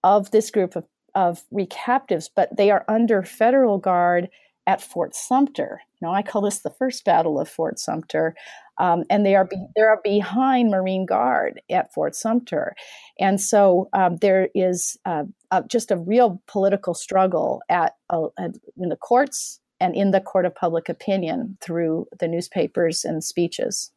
[0.04, 0.84] of this group of,
[1.14, 4.28] of recaptives, but they are under federal guard
[4.66, 5.80] at Fort Sumter.
[6.02, 8.34] Know, I call this the first battle of Fort Sumter,
[8.78, 12.74] um, and they are be, they are behind Marine Guard at Fort Sumter,
[13.18, 15.24] and so um, there is uh,
[15.68, 20.54] just a real political struggle at, uh, in the courts and in the court of
[20.54, 23.90] public opinion through the newspapers and speeches.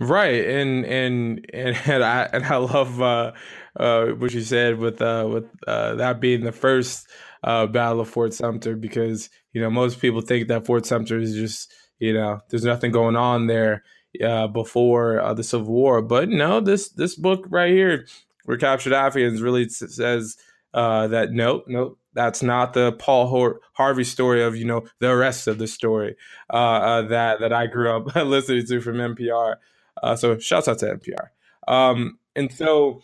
[0.00, 3.32] Right, and and and, and I and I love uh,
[3.78, 7.06] uh, what you said with uh, with uh, that being the first
[7.44, 11.34] uh, Battle of Fort Sumter because you know most people think that Fort Sumter is
[11.34, 13.84] just you know there's nothing going on there
[14.24, 18.06] uh, before the Civil War, but no, this this book right here,
[18.46, 20.36] Recaptured Africans, really says
[20.72, 25.58] that no, no, that's not the Paul Harvey story of you know the rest of
[25.58, 26.16] the story
[26.52, 29.56] uh, uh, that that I grew up listening to from NPR.
[30.02, 31.28] Uh, so shouts out to NPR.
[31.68, 33.02] Um, and so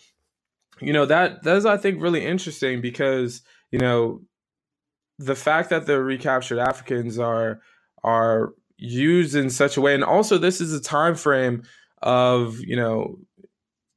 [0.81, 4.21] you know that that is I think really interesting because you know
[5.19, 7.61] the fact that the recaptured Africans are
[8.05, 11.63] are used in such a way, and also this is a time frame
[12.03, 13.19] of you know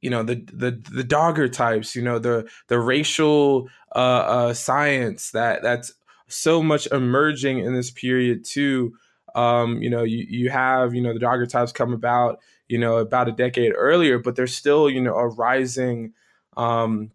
[0.00, 5.62] you know the the the daguerreotypes you know the the racial uh, uh science that
[5.62, 5.92] that's
[6.28, 8.92] so much emerging in this period too
[9.34, 13.28] um you know you you have you know the daguerreotypes come about you know about
[13.28, 16.12] a decade earlier but they're still you know a rising
[16.56, 17.10] um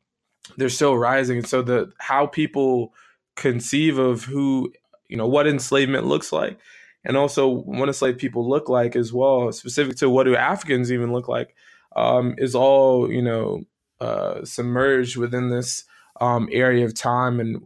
[0.57, 1.39] they're still rising.
[1.39, 2.93] And so the how people
[3.35, 4.71] conceive of who
[5.09, 6.57] you know what enslavement looks like
[7.03, 11.11] and also what enslaved people look like as well specific to what do africans even
[11.11, 11.53] look like
[11.97, 13.63] um, is all you know
[13.99, 15.83] uh, submerged within this
[16.21, 17.61] um, area of time, and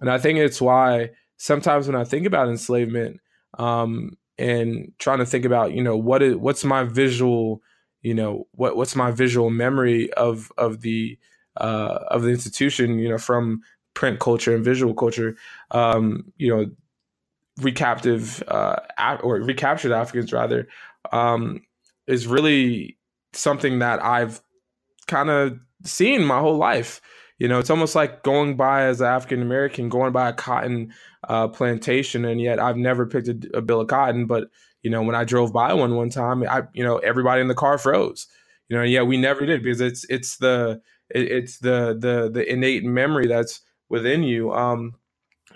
[0.00, 3.20] and I think it's why sometimes when I think about enslavement
[3.58, 7.62] um, and trying to think about you know what is what's my visual
[8.02, 11.18] you know what what's my visual memory of of the
[11.56, 13.62] uh, of the institution you know from
[13.94, 15.36] print culture and visual culture
[15.70, 16.66] um, you know
[17.60, 18.76] recaptive uh,
[19.22, 20.68] or recaptured Africans rather
[21.12, 21.62] um,
[22.06, 22.98] is really
[23.32, 24.40] something that I've
[25.06, 27.00] kind of seen my whole life.
[27.38, 30.92] You know, it's almost like going by as an African American, going by a cotton
[31.28, 34.26] uh, plantation, and yet I've never picked a, a, bill of cotton.
[34.26, 34.48] But
[34.82, 37.54] you know, when I drove by one one time, I you know everybody in the
[37.54, 38.26] car froze.
[38.68, 42.30] You know, and yeah, we never did because it's it's the it, it's the the
[42.32, 44.52] the innate memory that's within you.
[44.52, 44.94] Um,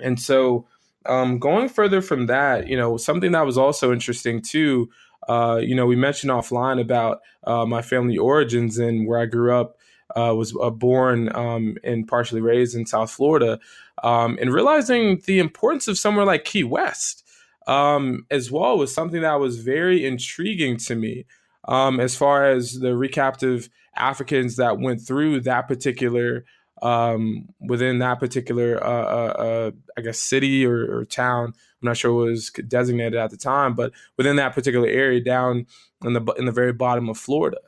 [0.00, 0.68] and so
[1.06, 4.90] um, going further from that, you know, something that was also interesting too
[5.28, 9.54] uh, you know, we mentioned offline about uh, my family origins and where I grew
[9.54, 9.76] up.
[10.16, 13.58] Uh, was uh, born um, and partially raised in South Florida,
[14.02, 17.24] um, and realizing the importance of somewhere like Key West
[17.66, 21.26] um, as well was something that was very intriguing to me.
[21.68, 26.44] Um, as far as the recaptive Africans that went through that particular
[26.82, 31.48] um, within that particular, uh, uh, uh, I guess, city or, or, town.
[31.48, 35.66] I'm not sure what was designated at the time, but within that particular area, down
[36.02, 37.58] in the in the very bottom of Florida.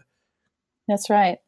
[0.89, 1.41] That's right.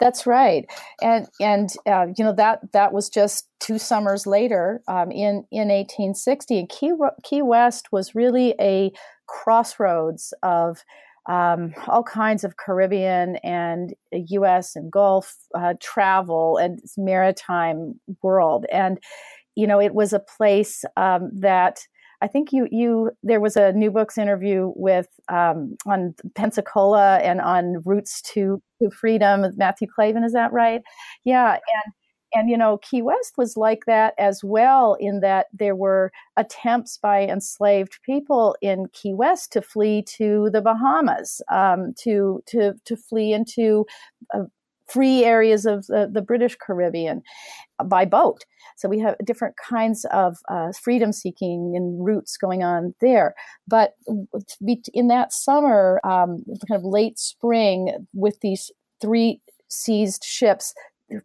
[0.00, 0.64] That's right,
[1.02, 5.68] and and uh, you know that that was just two summers later um, in in
[5.68, 6.58] 1860.
[6.58, 8.92] And Key Key West was really a
[9.26, 10.82] crossroads of
[11.28, 14.74] um, all kinds of Caribbean and U.S.
[14.74, 18.98] and Gulf uh, travel and maritime world, and
[19.54, 21.80] you know it was a place um, that
[22.22, 27.40] I think you you there was a New Books interview with um, on Pensacola and
[27.40, 29.44] on routes to to freedom.
[29.56, 30.82] Matthew Clavin, is that right?
[31.24, 31.94] Yeah, and
[32.34, 36.98] and you know key west was like that as well in that there were attempts
[36.98, 42.96] by enslaved people in key west to flee to the bahamas um, to to to
[42.96, 43.84] flee into
[44.34, 44.44] uh,
[44.86, 47.22] free areas of the, the, british caribbean
[47.84, 48.44] by boat.
[48.76, 53.34] So we have different kinds of uh, freedom seeking and routes going on there.
[53.68, 53.94] But
[54.92, 60.74] in that summer um, kind of late spring with these three seized ships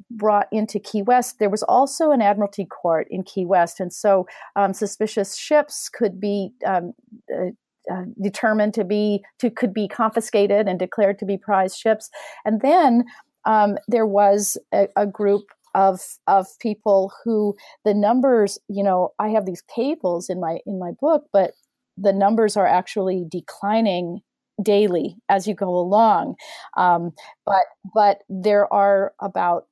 [0.10, 4.28] brought into Key West, there was also an admiralty court in Key West, and so
[4.56, 6.94] um, suspicious ships could be um,
[7.32, 7.52] uh,
[7.92, 12.10] uh, determined to be to could be confiscated and declared to be prize ships.
[12.44, 13.06] And then
[13.46, 15.44] um, there was a, a, group
[15.76, 20.80] of of people who the numbers, you know, I have these tables in my in
[20.80, 21.52] my book, but
[21.98, 24.22] the numbers are actually declining
[24.64, 26.36] daily as you go along.
[26.78, 27.12] Um,
[27.46, 29.68] but but there are about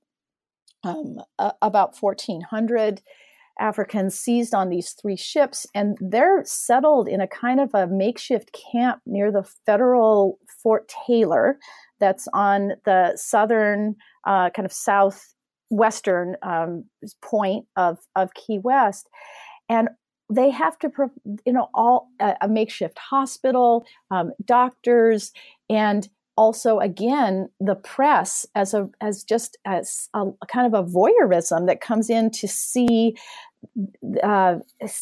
[0.84, 3.02] um, uh, about 1,400
[3.60, 8.56] Africans seized on these three ships, and they're settled in a kind of a makeshift
[8.72, 11.58] camp near the federal Fort Taylor
[12.00, 14.74] that's on the southern, uh, kind of
[15.74, 16.86] southwestern um,
[17.22, 19.10] point of, of Key West.
[19.70, 19.90] And
[20.30, 20.90] they have to,
[21.46, 25.32] you know, all a, a makeshift hospital, um, doctors,
[25.70, 30.90] and also again the press as a as just as a, a kind of a
[30.90, 33.16] voyeurism that comes in to see
[34.24, 34.56] uh,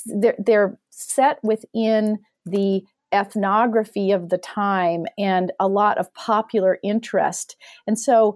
[0.08, 2.84] they're, they're set within the
[3.14, 7.56] ethnography of the time and a lot of popular interest
[7.88, 8.36] and so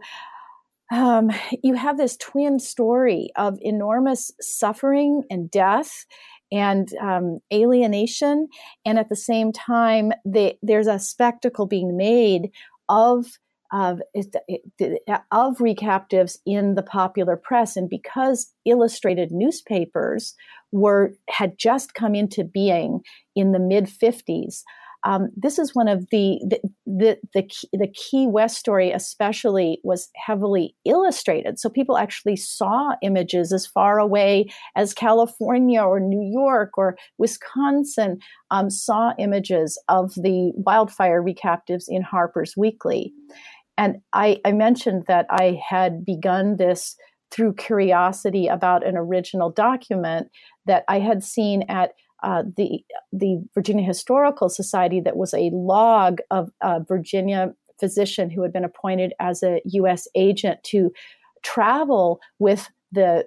[0.91, 1.31] um,
[1.63, 6.05] you have this twin story of enormous suffering and death
[6.51, 8.47] and um, alienation,
[8.85, 12.51] and at the same time, they, there's a spectacle being made
[12.87, 13.25] of
[13.73, 13.99] of
[15.31, 20.35] of recaptives in the popular press, and because illustrated newspapers
[20.71, 23.01] were had just come into being
[23.35, 24.61] in the mid 50s
[25.05, 29.79] um, this is one of the the the, the key, the Key West story, especially,
[29.83, 31.59] was heavily illustrated.
[31.59, 38.17] So people actually saw images as far away as California or New York or Wisconsin.
[38.51, 43.13] Um, saw images of the wildfire recaptives in Harper's Weekly,
[43.77, 46.95] and I, I mentioned that I had begun this
[47.31, 50.29] through curiosity about an original document
[50.65, 51.91] that I had seen at
[52.23, 58.41] uh, the the Virginia Historical Society that was a log of a Virginia physician who
[58.41, 60.07] had been appointed as a U.S.
[60.15, 60.91] agent to
[61.43, 63.25] travel with the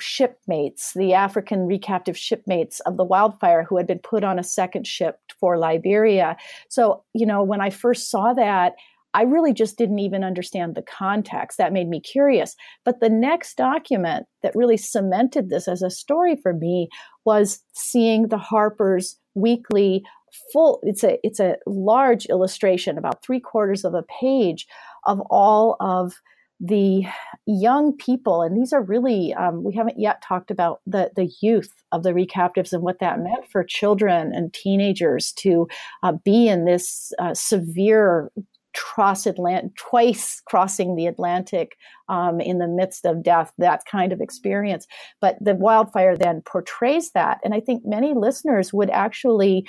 [0.00, 4.86] shipmates, the African recaptive shipmates of the wildfire who had been put on a second
[4.86, 6.36] ship for Liberia.
[6.68, 8.74] So, you know, when I first saw that,
[9.16, 11.56] I really just didn't even understand the context.
[11.56, 12.54] That made me curious.
[12.84, 16.90] But the next document that really cemented this as a story for me
[17.24, 20.04] was seeing the Harper's weekly
[20.52, 24.66] full it's a it's a large illustration about three quarters of a page
[25.06, 26.14] of all of
[26.60, 27.04] the
[27.46, 31.70] young people and these are really um, we haven't yet talked about the the youth
[31.92, 35.66] of the recaptives and what that meant for children and teenagers to
[36.02, 38.30] uh, be in this uh, severe
[38.76, 41.76] transatlantic, twice crossing the Atlantic
[42.08, 44.86] um, in the midst of death, that kind of experience.
[45.20, 47.38] But the wildfire then portrays that.
[47.42, 49.66] And I think many listeners would actually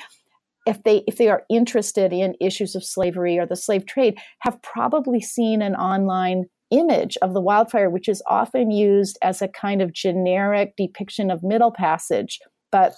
[0.66, 4.62] if they if they are interested in issues of slavery or the slave trade have
[4.62, 9.82] probably seen an online image of the wildfire which is often used as a kind
[9.82, 12.40] of generic depiction of middle passage
[12.70, 12.94] but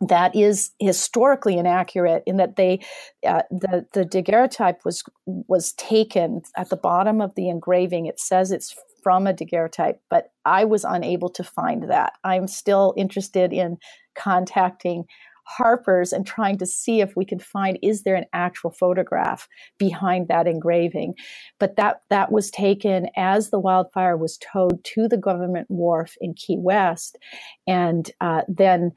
[0.00, 2.80] that is historically inaccurate in that they
[3.26, 8.06] uh, the the daguerreotype was was taken at the bottom of the engraving.
[8.06, 12.12] It says it's from a daguerreotype but i was unable to find that.
[12.22, 13.78] I'm still interested in
[14.14, 15.04] contacting
[15.50, 19.48] harper's and trying to see if we can find is there an actual photograph
[19.78, 21.14] behind that engraving?
[21.58, 26.34] But that that was taken as the wildfire was towed to the government wharf in
[26.34, 27.18] key west
[27.66, 28.92] and uh, then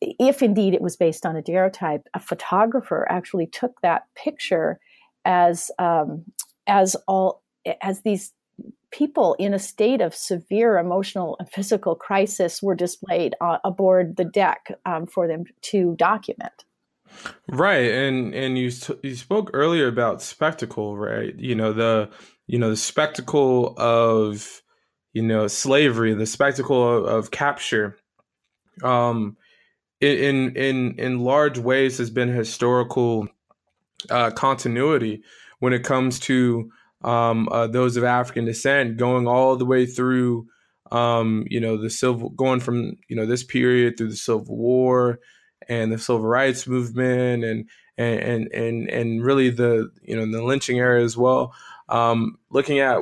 [0.00, 4.78] if indeed it was based on a daguerreotype, a photographer actually took that picture
[5.24, 6.24] as um,
[6.66, 7.42] as all
[7.82, 8.32] as these
[8.90, 14.24] people in a state of severe emotional and physical crisis were displayed uh, aboard the
[14.24, 16.64] deck um, for them to document.
[17.48, 18.70] Right, and and you
[19.02, 21.34] you spoke earlier about spectacle, right?
[21.38, 22.10] You know the
[22.46, 24.62] you know the spectacle of
[25.12, 27.96] you know slavery, the spectacle of, of capture.
[28.82, 29.36] Um,
[30.00, 33.28] in in in large ways has been historical
[34.10, 35.22] uh, continuity
[35.58, 36.70] when it comes to
[37.02, 40.46] um, uh, those of African descent, going all the way through,
[40.90, 45.20] um, you know, the civil, going from you know this period through the Civil War
[45.68, 50.78] and the Civil Rights Movement, and and and and really the you know the lynching
[50.78, 51.54] era as well.
[51.88, 52.98] Um, looking at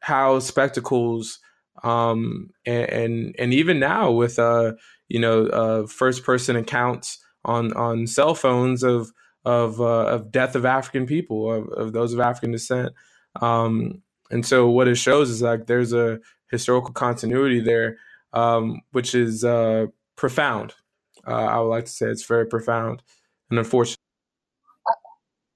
[0.00, 1.38] how spectacles
[1.84, 4.72] um, and, and, and even now with uh,
[5.08, 9.10] you know uh, first person accounts on on cell phones of
[9.44, 12.92] of uh, of death of African people of, of those of African descent.
[13.40, 16.18] Um, and so what it shows is like there's a
[16.50, 17.98] historical continuity there,
[18.32, 19.86] um, which is uh,
[20.16, 20.74] profound.
[21.26, 23.02] Uh, I would like to say it's very profound
[23.50, 23.98] and unfortunate.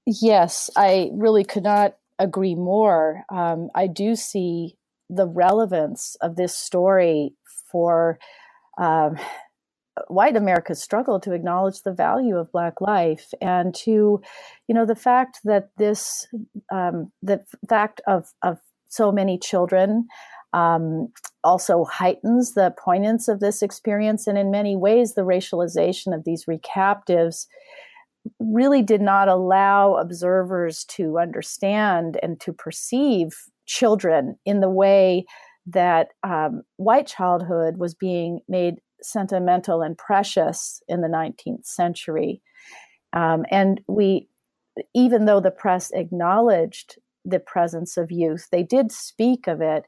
[0.05, 3.23] Yes, I really could not agree more.
[3.29, 4.75] Um, I do see
[5.09, 7.33] the relevance of this story
[7.71, 8.19] for
[8.79, 9.17] um,
[10.07, 14.21] white America's struggle to acknowledge the value of Black life and to,
[14.67, 16.27] you know, the fact that this,
[16.71, 18.57] um, the fact of, of
[18.87, 20.07] so many children
[20.53, 21.09] um,
[21.43, 24.25] also heightens the poignance of this experience.
[24.25, 27.45] And in many ways, the racialization of these recaptives
[28.39, 33.29] really did not allow observers to understand and to perceive
[33.65, 35.25] children in the way
[35.71, 42.41] that um, white childhood was being made sentimental and precious in the 19th century.
[43.13, 44.27] Um, and we,
[44.93, 49.85] even though the press acknowledged the presence of youth, they did speak of it.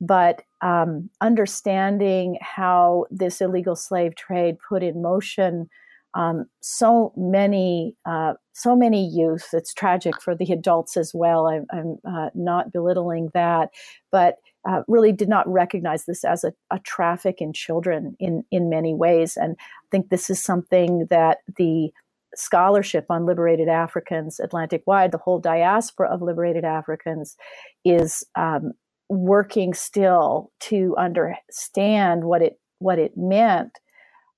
[0.00, 5.68] But um, understanding how this illegal slave trade put in motion
[6.16, 9.48] um, so many uh, so many youth.
[9.52, 11.46] It's tragic for the adults as well.
[11.46, 13.68] I'm, I'm uh, not belittling that,
[14.10, 14.36] but
[14.66, 18.94] uh, really did not recognize this as a, a, traffic in children in in many
[18.94, 19.36] ways.
[19.36, 21.90] And I think this is something that the
[22.34, 27.36] scholarship on liberated Africans Atlantic wide, the whole diaspora of liberated Africans,
[27.84, 28.72] is um,
[29.08, 33.78] working still to understand what it what it meant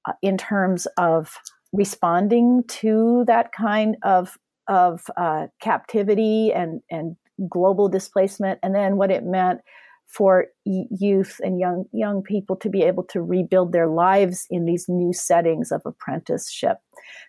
[0.06, 1.36] uh, in terms of
[1.72, 7.16] responding to that kind of of uh, captivity and and
[7.48, 9.60] global displacement, and then what it meant
[10.08, 14.86] for youth and young young people to be able to rebuild their lives in these
[14.88, 16.78] new settings of apprenticeship.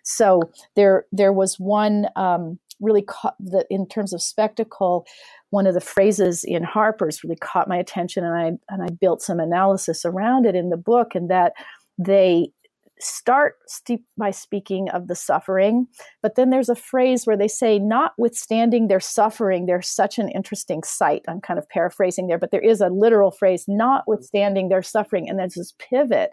[0.02, 0.40] So
[0.76, 3.36] there there was one um, really caught
[3.68, 5.06] in terms of spectacle.
[5.50, 9.20] One of the phrases in Harper's really caught my attention, and I and I built
[9.20, 11.52] some analysis around it in the book, and that
[11.98, 12.50] they
[13.00, 13.56] start
[14.16, 15.86] by speaking of the suffering,
[16.22, 20.82] but then there's a phrase where they say, notwithstanding their suffering, they're such an interesting
[20.82, 21.22] sight.
[21.28, 25.38] I'm kind of paraphrasing there, but there is a literal phrase, notwithstanding their suffering, and
[25.38, 26.30] there's this pivot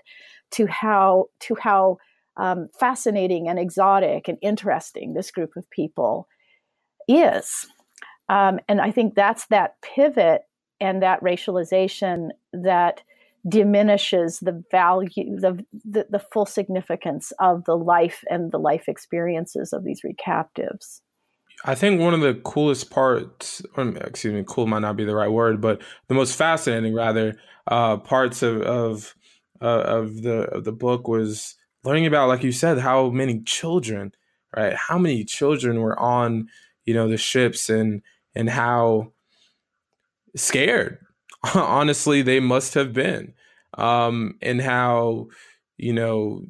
[0.52, 1.98] to how to how
[2.38, 6.28] um, fascinating and exotic and interesting this group of people
[7.08, 7.66] is.
[8.30, 10.42] Um, and I think that's that pivot
[10.80, 13.02] and that racialization that
[13.48, 19.74] diminishes the value, the, the, the full significance of the life and the life experiences
[19.74, 21.02] of these recaptives.
[21.66, 25.32] I think one of the coolest parts, excuse me, cool might not be the right
[25.32, 27.36] word, but the most fascinating, rather,
[27.66, 29.16] uh, parts of of
[29.60, 34.12] uh, of the of the book was learning about, like you said, how many children,
[34.56, 34.76] right?
[34.76, 36.48] How many children were on,
[36.86, 38.04] you know, the ships, and
[38.36, 39.14] and how
[40.36, 41.00] scared
[41.56, 43.34] honestly they must have been
[43.78, 45.28] um and how
[45.78, 46.42] you know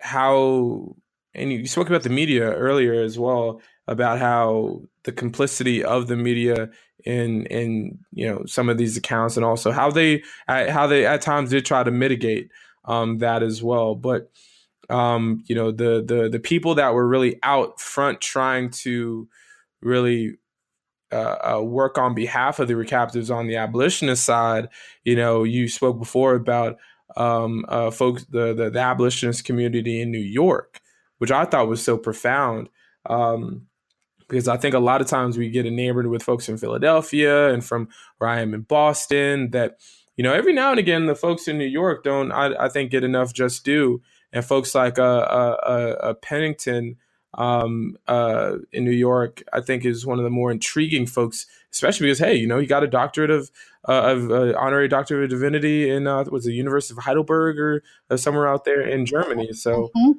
[0.00, 0.94] how
[1.34, 6.16] and you spoke about the media earlier as well about how the complicity of the
[6.16, 6.68] media
[7.04, 11.22] in in you know some of these accounts and also how they how they at
[11.22, 12.50] times did try to mitigate
[12.84, 13.94] um that as well.
[13.94, 14.30] But
[14.90, 19.28] um you know the the the people that were really out front trying to
[19.82, 20.36] really
[21.12, 24.68] uh, uh, work on behalf of the recaptives on the abolitionist side.
[25.04, 26.76] You know, you spoke before about
[27.16, 30.80] um, uh, folks, the, the, the abolitionist community in New York,
[31.18, 32.68] which I thought was so profound.
[33.08, 33.66] Um,
[34.28, 37.64] because I think a lot of times we get enamored with folks in Philadelphia and
[37.64, 37.88] from
[38.18, 39.78] where I am in Boston that,
[40.16, 42.90] you know, every now and again, the folks in New York don't, I, I think,
[42.90, 44.02] get enough just due.
[44.32, 46.96] And folks like uh, uh, uh, Pennington
[47.36, 52.06] um, uh, in New York, I think is one of the more intriguing folks, especially
[52.06, 53.50] because hey, you know, he got a doctorate of
[53.88, 57.82] uh, of uh, honorary doctorate of divinity in uh, was the University of Heidelberg or
[58.10, 59.52] uh, somewhere out there in Germany.
[59.52, 59.90] So.
[59.96, 60.12] Mm-hmm.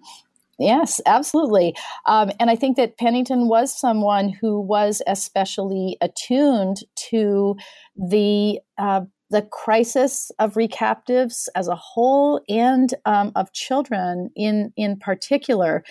[0.59, 1.75] Yes, absolutely.
[2.07, 6.77] Um, and I think that Pennington was someone who was especially attuned
[7.09, 7.55] to
[7.95, 14.97] the uh, the crisis of recaptives as a whole and um, of children in in
[14.97, 15.83] particular.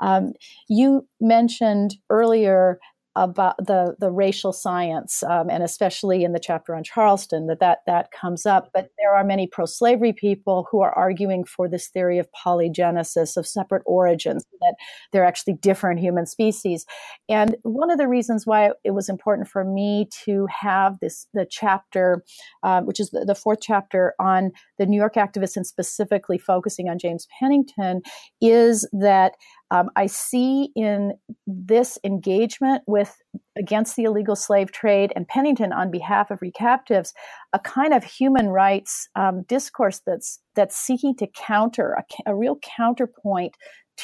[0.00, 0.32] Um,
[0.68, 2.78] you mentioned earlier
[3.16, 7.78] about the the racial science, um, and especially in the chapter on Charleston, that, that
[7.86, 8.70] that comes up.
[8.72, 13.46] But there are many pro-slavery people who are arguing for this theory of polygenesis, of
[13.46, 14.74] separate origins, that
[15.12, 16.86] they're actually different human species.
[17.28, 21.46] And one of the reasons why it was important for me to have this the
[21.50, 22.22] chapter,
[22.62, 26.88] uh, which is the, the fourth chapter on the New York activists, and specifically focusing
[26.88, 28.02] on James Pennington,
[28.40, 29.34] is that
[29.70, 31.12] um, I see in
[31.46, 33.16] this engagement with
[33.56, 37.12] against the illegal slave trade and Pennington on behalf of recaptives
[37.52, 42.58] a kind of human rights um, discourse that's that's seeking to counter a, a real
[42.62, 43.56] counterpoint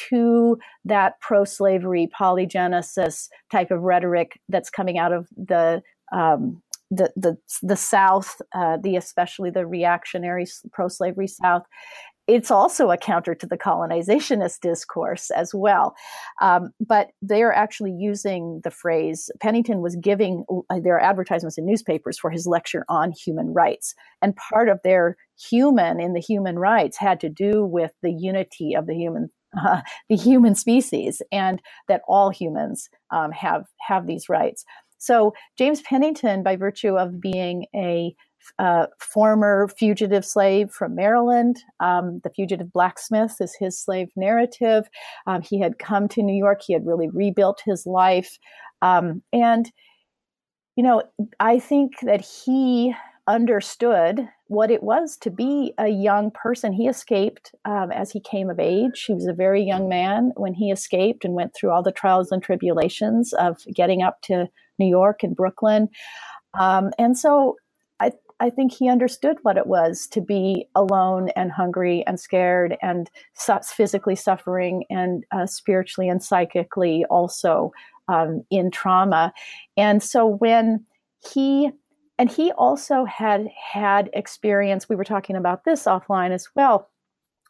[0.09, 5.81] to that pro-slavery polygenesis type of rhetoric that's coming out of the
[6.13, 11.63] um, the the the South, uh, the especially the reactionary pro-slavery South,
[12.27, 15.95] it's also a counter to the colonizationist discourse as well.
[16.41, 22.19] Um, but they're actually using the phrase, Pennington was giving uh, their advertisements in newspapers
[22.19, 23.95] for his lecture on human rights.
[24.21, 25.15] And part of their
[25.49, 29.29] human in the human rights had to do with the unity of the human.
[29.57, 34.65] Uh, the human species, and that all humans um, have have these rights.
[34.97, 38.13] So James Pennington, by virtue of being a
[38.59, 41.57] uh, former fugitive slave from Maryland.
[41.79, 44.89] Um, the Fugitive Blacksmith is his slave narrative.
[45.25, 48.37] Um, he had come to New York, he had really rebuilt his life.
[48.81, 49.71] Um, and,
[50.75, 51.03] you know,
[51.39, 52.93] I think that he
[53.27, 56.71] understood what it was to be a young person.
[56.71, 59.03] He escaped um, as he came of age.
[59.05, 62.31] He was a very young man when he escaped and went through all the trials
[62.31, 64.47] and tribulations of getting up to
[64.79, 65.89] New York and Brooklyn.
[66.57, 67.57] Um, and so
[68.39, 73.09] I, think he understood what it was to be alone and hungry and scared and
[73.33, 77.71] su- physically suffering and uh, spiritually and psychically also
[78.07, 79.33] um, in trauma.
[79.75, 80.85] And so when
[81.31, 81.71] he
[82.19, 86.89] and he also had had experience we were talking about this offline as well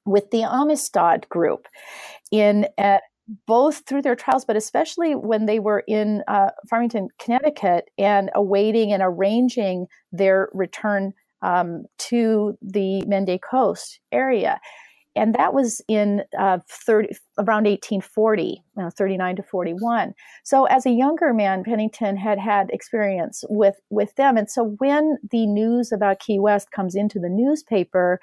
[0.06, 1.68] with the amistad group
[2.32, 3.00] in uh,
[3.46, 8.92] both through their trials but especially when they were in uh, farmington connecticut and awaiting
[8.92, 14.60] and arranging their return um, to the mende coast area
[15.18, 17.10] and that was in uh, 30,
[17.40, 18.64] around 1840,
[18.96, 20.14] 39 to 41.
[20.44, 24.38] So as a younger man, Pennington had had experience with, with them.
[24.38, 28.20] And so when the news about Key West comes into the newspaper,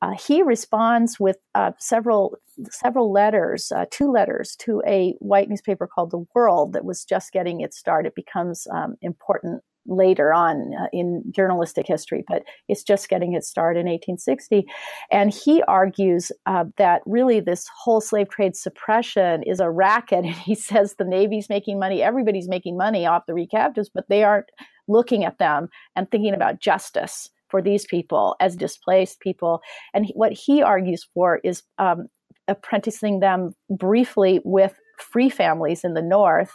[0.00, 2.38] uh, he responds with uh, several
[2.70, 7.32] several letters, uh, two letters to a white newspaper called The World that was just
[7.32, 8.06] getting its start.
[8.06, 13.48] It becomes um, important later on uh, in journalistic history, but it's just getting its
[13.48, 14.66] start in 1860.
[15.10, 20.24] And he argues uh, that really this whole slave trade suppression is a racket.
[20.28, 24.24] And he says the Navy's making money, everybody's making money off the recaptives, but they
[24.24, 24.50] aren't
[24.88, 29.60] looking at them and thinking about justice for these people as displaced people.
[29.94, 32.06] And what he argues for is um,
[32.46, 36.52] apprenticing them briefly with free families in the north,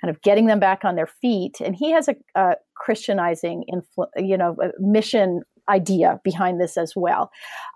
[0.00, 1.60] kind of getting them back on their feet.
[1.64, 7.30] And he has a, a Christianizing, influ- you know, mission idea behind this as well,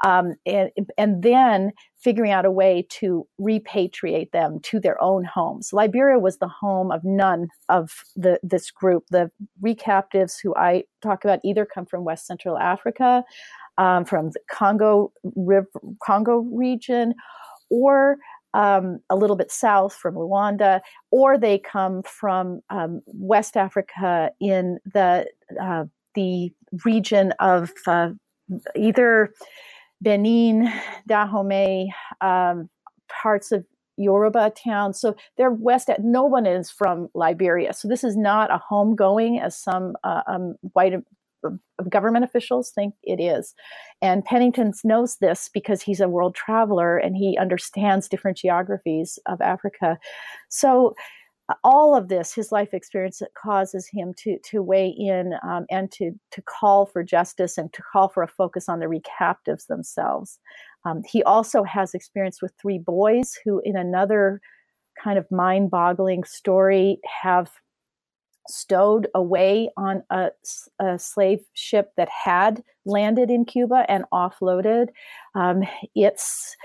[0.04, 5.72] um, and and then figuring out a way to repatriate them to their own homes.
[5.72, 9.04] Liberia was the home of none of the this group.
[9.10, 9.30] The
[9.62, 13.24] recaptives who I talk about either come from West Central Africa,
[13.78, 15.68] um, from the Congo River,
[16.02, 17.14] Congo region,
[17.70, 18.18] or
[18.54, 20.80] um, a little bit south from Luanda,
[21.10, 25.26] or they come from um, West Africa in the
[25.60, 25.84] uh,
[26.14, 26.52] the
[26.84, 28.10] region of uh,
[28.76, 29.32] either
[30.00, 30.72] Benin,
[31.08, 32.68] Dahomey, um,
[33.22, 33.64] parts of
[33.96, 35.00] Yoruba towns.
[35.00, 35.90] So they're west.
[35.90, 37.72] At, no one is from Liberia.
[37.72, 40.94] So this is not a homegoing, as some uh, um, white
[41.88, 43.54] government officials think it is.
[44.00, 49.40] And Pennington knows this because he's a world traveler and he understands different geographies of
[49.40, 49.98] Africa.
[50.48, 50.92] So uh,
[51.64, 56.12] all of this, his life experience, causes him to to weigh in um, and to
[56.30, 60.38] to call for justice and to call for a focus on the recaptives themselves.
[60.84, 64.40] Um, he also has experience with three boys who, in another
[65.02, 67.50] kind of mind-boggling story, have
[68.48, 70.30] stowed away on a,
[70.80, 74.88] a, slave ship that had landed in Cuba and offloaded
[75.34, 75.62] um,
[75.94, 76.56] its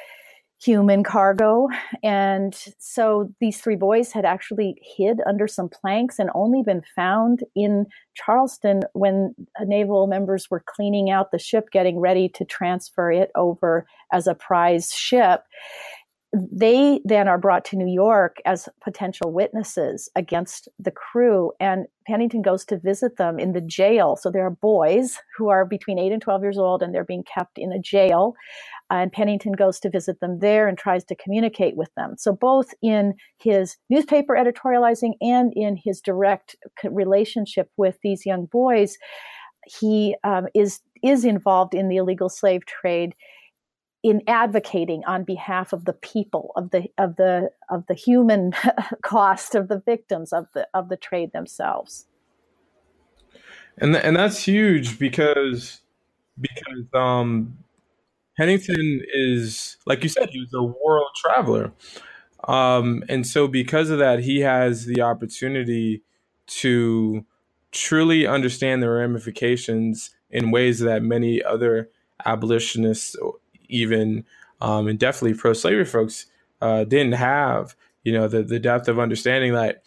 [0.60, 1.68] human cargo.
[2.04, 7.42] And so these three boys had actually hid under some planks and only been found
[7.56, 7.86] in
[8.16, 13.86] Charleston when naval members were cleaning out the ship, getting ready to transfer it over
[14.12, 15.44] as a prize ship
[16.34, 21.52] they then are brought to New York as potential witnesses against the crew.
[21.60, 24.18] And Pennington goes to visit them in the jail.
[24.18, 27.24] So there are boys who are between 8 and 12 years old and they're being
[27.24, 28.34] kept in a jail.
[28.90, 32.16] And Pennington goes to visit them there and tries to communicate with them.
[32.18, 38.98] So, both in his newspaper editorializing and in his direct relationship with these young boys,
[39.66, 43.14] he um, is, is involved in the illegal slave trade
[44.04, 48.54] in advocating on behalf of the people of the of the of the human
[49.04, 52.06] cost of the victims of the of the trade themselves
[53.80, 55.82] and th- and that's huge because
[56.40, 57.58] because um
[58.38, 61.72] Pennington is like you said he was a world traveler.
[62.48, 66.04] Um and so because of that he has the opportunity
[66.48, 67.26] to
[67.72, 71.90] truly understand the ramifications in ways that many other
[72.26, 73.16] abolitionists
[73.70, 74.26] even
[74.62, 76.26] um, and definitely pro-slavery folks
[76.62, 79.84] uh, didn't have you know the the depth of understanding that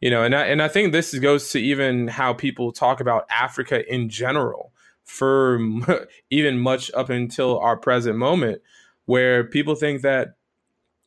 [0.00, 3.26] you know and I, and I think this goes to even how people talk about
[3.30, 4.71] Africa in general
[5.12, 5.60] for
[6.30, 8.62] even much up until our present moment
[9.06, 10.34] where people think that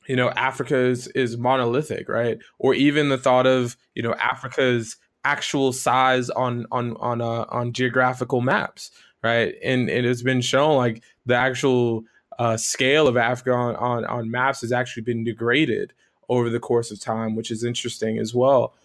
[0.07, 4.97] you know Africa is, is monolithic right or even the thought of you know Africa's
[5.23, 8.91] actual size on on on uh, on geographical maps
[9.25, 9.55] right?
[9.63, 12.03] And it has been shown like the actual
[12.37, 15.93] uh, scale of Africa on, on, on maps has actually been degraded
[16.29, 18.75] over the course of time, which is interesting as well.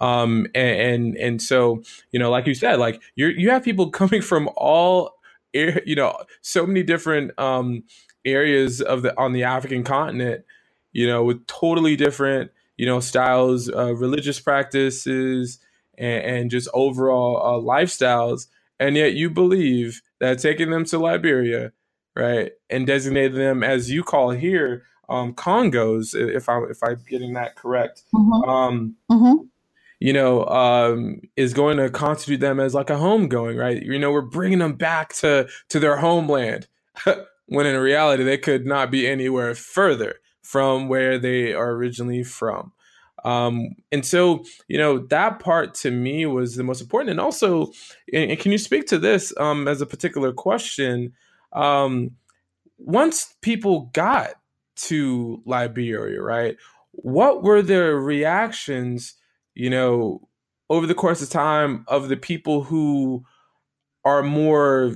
[0.00, 1.82] Um, and, and, and so,
[2.12, 5.18] you know, like you said, like you you have people coming from all
[5.52, 7.84] you know, so many different um,
[8.24, 10.44] areas of the on the African continent,
[10.92, 15.58] you know, with totally different, you know, styles, uh, religious practices,
[15.96, 18.46] and, and just overall uh, lifestyles,
[18.78, 21.72] and yet you believe that taking them to Liberia,
[22.14, 27.32] right, and designating them as you call here um, Congos, if I if I'm getting
[27.34, 28.48] that correct, mm-hmm.
[28.48, 29.46] Um, mm-hmm.
[30.00, 33.82] You know, um, is going to constitute them as like a homegoing, right?
[33.82, 36.66] You know, we're bringing them back to to their homeland,
[37.46, 42.72] when in reality they could not be anywhere further from where they are originally from.
[43.24, 47.10] Um, and so, you know, that part to me was the most important.
[47.10, 47.72] And also,
[48.12, 51.12] and, can you speak to this um, as a particular question?
[51.52, 52.12] Um,
[52.78, 54.30] once people got
[54.76, 56.56] to Liberia, right?
[56.92, 59.14] What were their reactions,
[59.58, 60.28] you know,
[60.70, 63.24] over the course of time of the people who
[64.04, 64.94] are more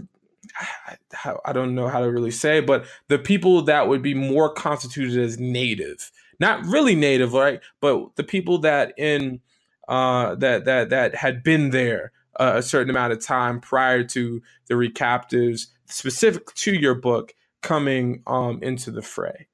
[1.44, 5.22] I don't know how to really say, but the people that would be more constituted
[5.22, 6.10] as native,
[6.40, 7.60] not really native, right?
[7.80, 9.40] But the people that in
[9.88, 14.42] uh, that that that had been there uh, a certain amount of time prior to
[14.66, 19.46] the recaptives, specific to your book, coming um, into the fray.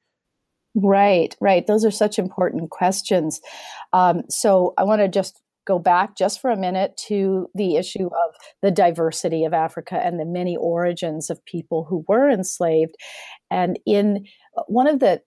[0.74, 1.66] Right, right.
[1.66, 3.40] Those are such important questions.
[3.92, 8.06] Um, so I want to just go back just for a minute to the issue
[8.06, 12.94] of the diversity of Africa and the many origins of people who were enslaved.
[13.50, 14.24] And in
[14.56, 15.20] uh, one of the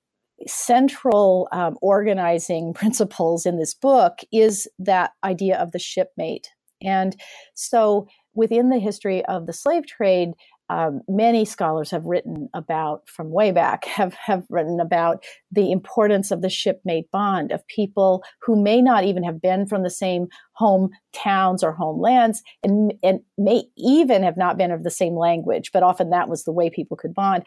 [0.47, 6.49] central um, organizing principles in this book is that idea of the shipmate.
[6.81, 7.15] And
[7.53, 10.31] so within the history of the slave trade,
[10.71, 16.31] um, many scholars have written about from way back have, have written about the importance
[16.31, 20.27] of the shipmate bond of people who may not even have been from the same
[20.53, 25.71] home towns or homelands and, and may even have not been of the same language
[25.73, 27.43] but often that was the way people could bond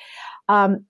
[0.48, 0.84] um,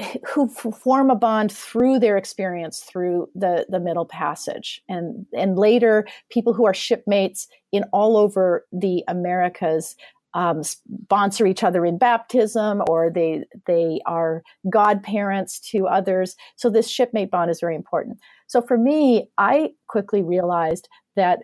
[0.26, 4.80] who form a bond through their experience through the, the middle passage.
[4.88, 9.94] And and later people who are shipmates in all over the americas
[10.34, 16.36] um, sponsor each other in baptism or they they are godparents to others.
[16.56, 18.18] So this shipmate bond is very important.
[18.46, 21.40] So for me i quickly realized that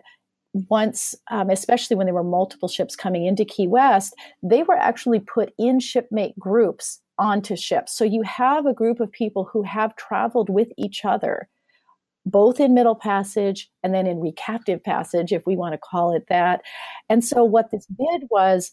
[0.69, 5.19] once um, especially when there were multiple ships coming into key west they were actually
[5.19, 7.95] put in shipmate groups onto ships.
[7.95, 11.47] So you have a group of people who have traveled with each other
[12.25, 16.25] both in Middle Passage and then in Recaptive Passage, if we want to call it
[16.29, 16.61] that.
[17.09, 18.71] And so, what this did was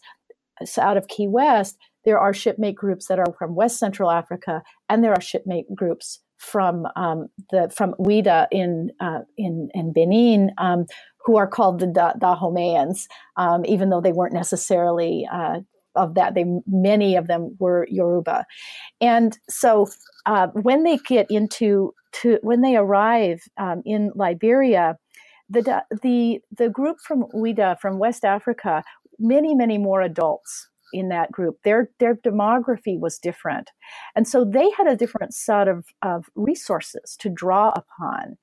[0.79, 5.03] out of Key West, there are shipmate groups that are from West Central Africa, and
[5.03, 10.85] there are shipmate groups from um, the from Ouidah in uh, in in Benin, um,
[11.25, 15.59] who are called the Dahomeans, um, even though they weren't necessarily uh,
[15.95, 16.35] of that.
[16.35, 18.45] They many of them were Yoruba,
[18.99, 19.87] and so
[20.25, 24.97] uh, when they get into to when they arrive um, in Liberia,
[25.49, 28.83] the the the group from Ouidah from West Africa,
[29.19, 31.57] many many more adults in that group.
[31.63, 33.71] Their their demography was different,
[34.15, 38.37] and so they had a different set of of resources to draw upon.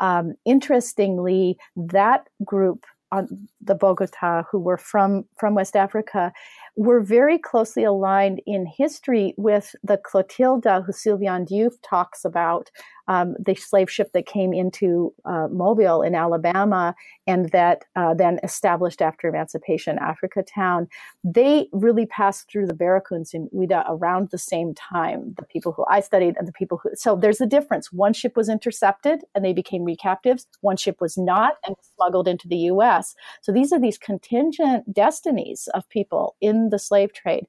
[0.00, 6.32] Um, interestingly, that group on the Bogota who were from from West Africa
[6.76, 12.70] were very closely aligned in history with the Clotilda who Sylviane Diouf talks about
[13.08, 16.94] um, the slave ship that came into uh, Mobile in Alabama
[17.26, 20.88] and that uh, then established after emancipation Africa Town,
[21.22, 25.34] they really passed through the Barracoons in Ouidah around the same time.
[25.36, 27.92] The people who I studied and the people who, so there's a difference.
[27.92, 32.48] One ship was intercepted and they became recaptives, one ship was not and smuggled into
[32.48, 33.14] the US.
[33.42, 37.46] So these are these contingent destinies of people in the slave trade.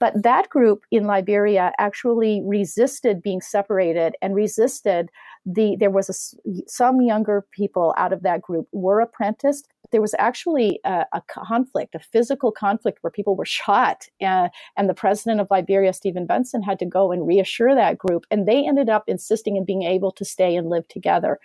[0.00, 5.10] But that group in Liberia actually resisted being separated and resisted
[5.44, 10.14] the there was a, some younger people out of that group were apprenticed there was
[10.18, 14.06] actually a, a, conflict, a physical conflict where people were shot.
[14.20, 18.26] Uh, and the president of Liberia, Stephen Benson, had to go and reassure that group.
[18.30, 21.38] And they ended up insisting in being able to stay and live together.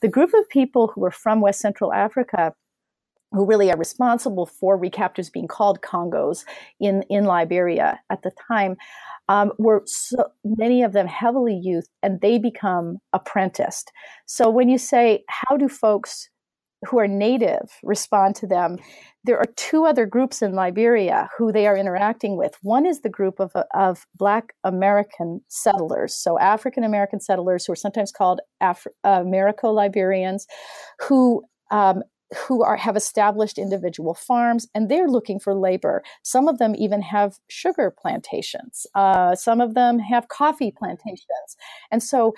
[0.00, 2.54] The group of people who were from West Central Africa
[3.34, 6.44] who really are responsible for recaptures being called Congos
[6.80, 8.76] in, in Liberia at the time,
[9.28, 13.90] um, were so many of them heavily youth and they become apprenticed.
[14.26, 16.28] So when you say, how do folks
[16.86, 18.76] who are native respond to them?
[19.24, 22.52] There are two other groups in Liberia who they are interacting with.
[22.60, 27.76] One is the group of, of Black American settlers, so African American settlers who are
[27.76, 30.46] sometimes called Afri- uh, Americo Liberians,
[31.00, 32.02] who um,
[32.34, 36.02] who are have established individual farms and they're looking for labor.
[36.22, 38.86] Some of them even have sugar plantations.
[38.94, 41.56] Uh, some of them have coffee plantations,
[41.90, 42.34] and so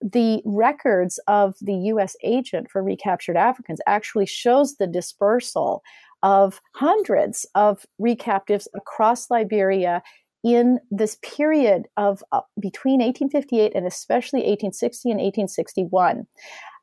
[0.00, 2.14] the records of the U.S.
[2.22, 5.82] agent for recaptured Africans actually shows the dispersal
[6.22, 10.02] of hundreds of recaptives across Liberia
[10.44, 16.26] in this period of uh, between 1858 and especially 1860 and 1861.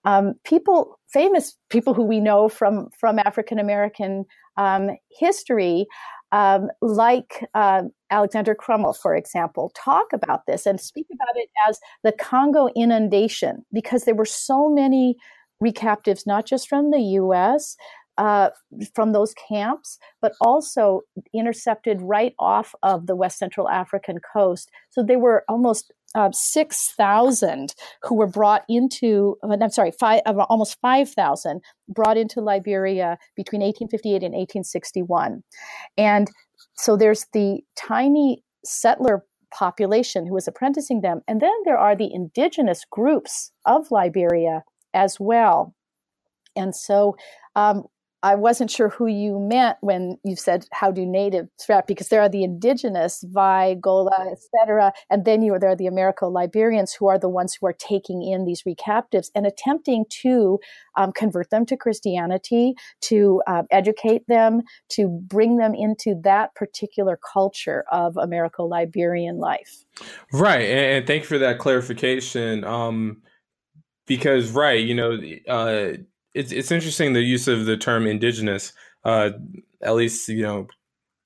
[0.05, 4.25] Um, people, famous people who we know from from African American
[4.57, 5.85] um, history,
[6.31, 11.79] um, like uh, Alexander Crummell, for example, talk about this and speak about it as
[12.03, 15.17] the Congo inundation because there were so many
[15.63, 17.75] recaptives, not just from the U.S.
[18.17, 18.49] Uh,
[18.93, 21.01] from those camps, but also
[21.33, 24.69] intercepted right off of the West Central African coast.
[24.89, 30.80] So they were almost uh, 6,000 who were brought into, uh, I'm sorry, five, almost
[30.82, 35.43] 5,000 brought into Liberia between 1858 and 1861.
[35.97, 36.30] And
[36.76, 41.22] so there's the tiny settler population who was apprenticing them.
[41.28, 45.76] And then there are the indigenous groups of Liberia as well.
[46.55, 47.16] And so
[47.55, 47.84] um,
[48.24, 52.22] I wasn't sure who you meant when you said how do natives rap because there
[52.22, 57.07] are the indigenous, Vai, Gola, etc., and then you are there are the Americo-Liberians who
[57.07, 60.59] are the ones who are taking in these recaptives and attempting to
[60.97, 67.17] um, convert them to Christianity, to uh, educate them, to bring them into that particular
[67.34, 69.84] culture of Americo-Liberian life.
[70.32, 72.63] Right, and, and thank you for that clarification.
[72.63, 73.24] Um,
[74.05, 75.19] because right, you know.
[75.47, 75.93] Uh,
[76.34, 78.73] it's it's interesting the use of the term indigenous.
[79.03, 79.32] Uh,
[79.82, 80.67] at least you know,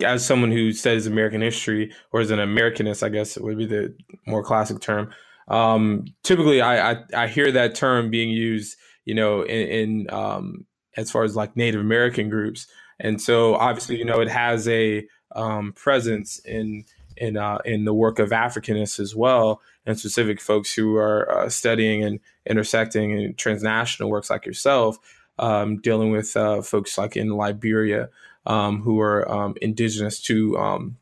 [0.04, 3.66] as someone who studies American history or is an Americanist, I guess it would be
[3.66, 3.96] the
[4.26, 5.12] more classic term.
[5.48, 10.66] Um, typically, I, I, I hear that term being used, you know, in, in um,
[10.98, 12.68] as far as like Native American groups,
[13.00, 16.86] and so obviously, you know, it has a um, presence in
[17.18, 21.50] in uh, in the work of Africanists as well, and specific folks who are uh,
[21.50, 24.98] studying and intersecting in transnational works like yourself,
[25.40, 28.10] um, dealing with uh, folks like in Liberia
[28.46, 30.98] um, who are um, indigenous to um,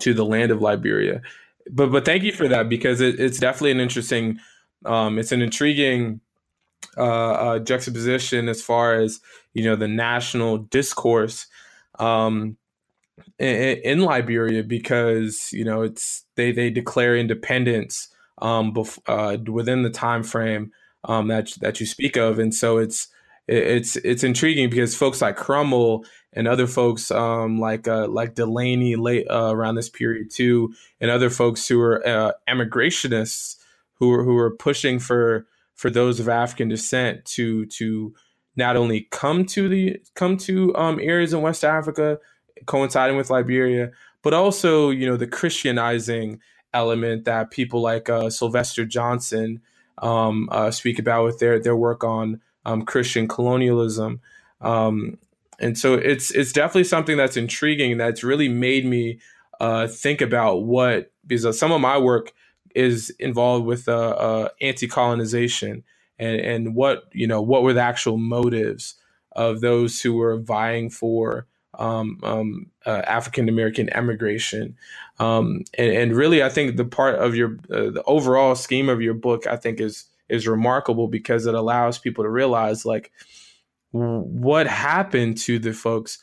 [0.00, 1.22] to the land of Liberia.
[1.70, 4.38] But but thank you for that because it, it's definitely an interesting,
[4.84, 6.20] um, it's an intriguing
[6.96, 9.20] uh, uh, juxtaposition as far as
[9.54, 11.46] you know the national discourse.
[11.98, 12.56] Um,
[13.38, 18.08] in, in Liberia because you know it's they they declare independence
[18.42, 20.70] um bef- uh, within the time frame
[21.04, 23.08] um that that you speak of, and so it's
[23.48, 28.96] it's it's intriguing because folks like Crummell and other folks um, like uh, like Delany
[28.96, 33.56] late uh, around this period too, and other folks who are uh, emigrationists
[33.94, 38.14] who are who are pushing for for those of African descent to to
[38.56, 42.18] not only come to the come to um, areas in West Africa
[42.64, 43.92] coinciding with Liberia,
[44.22, 46.40] but also you know the Christianizing
[46.72, 49.60] element that people like uh, Sylvester Johnson
[49.98, 54.20] um, uh, speak about with their their work on um, Christian colonialism.
[54.60, 55.18] Um,
[55.58, 57.96] and so it's it's definitely something that's intriguing.
[57.96, 59.20] That's really made me
[59.60, 62.32] uh, think about what because some of my work
[62.74, 65.82] is involved with uh, uh, anti-colonization
[66.18, 68.94] and and what you know what were the actual motives
[69.32, 71.46] of those who were vying for
[71.78, 74.76] um, um, uh, African American emigration,
[75.18, 79.00] um, and, and, really, I think the part of your uh, the overall scheme of
[79.00, 83.12] your book, I think, is is remarkable because it allows people to realize like
[83.92, 86.18] what happened to the folks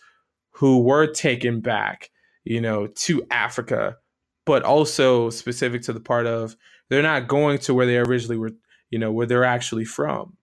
[0.52, 2.12] who were taken back,
[2.44, 3.98] you know, to Africa,
[4.46, 6.56] but also specific to the part of
[6.90, 8.52] they're not going to where they originally were,
[8.90, 10.38] you know, where they're actually from.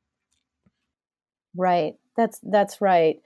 [1.54, 1.94] Right.
[2.16, 3.16] That's that's right.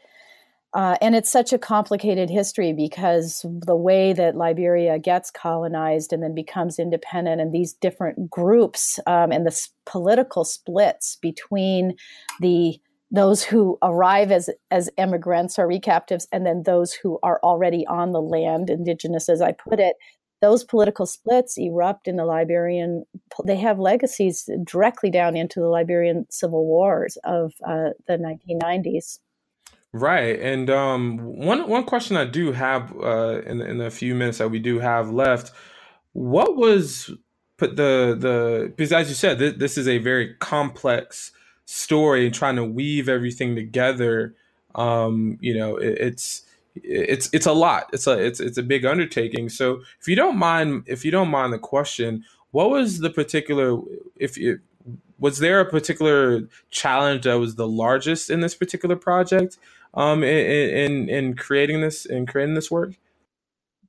[0.74, 6.20] Uh, and it's such a complicated history because the way that Liberia gets colonized and
[6.20, 11.94] then becomes independent, and these different groups um, and the political splits between
[12.40, 12.76] the
[13.12, 18.10] those who arrive as as immigrants or recaptives, and then those who are already on
[18.10, 19.94] the land, indigenous, as I put it.
[20.42, 23.04] Those political splits erupt in the Liberian.
[23.46, 29.20] They have legacies directly down into the Liberian civil wars of uh, the 1990s.
[29.96, 34.38] Right, and um, one one question I do have uh, in in the few minutes
[34.38, 35.52] that we do have left,
[36.14, 37.12] what was
[37.58, 41.30] put the the because as you said, this, this is a very complex
[41.64, 44.34] story, and trying to weave everything together.
[44.74, 46.42] Um, you know, it, it's
[46.74, 47.88] it's it's a lot.
[47.92, 49.48] It's a it's it's a big undertaking.
[49.48, 53.80] So if you don't mind, if you don't mind the question, what was the particular
[54.16, 54.58] if, if
[55.20, 59.56] was there a particular challenge that was the largest in this particular project
[59.94, 60.28] um, in,
[60.70, 62.94] in, in creating this in creating this work?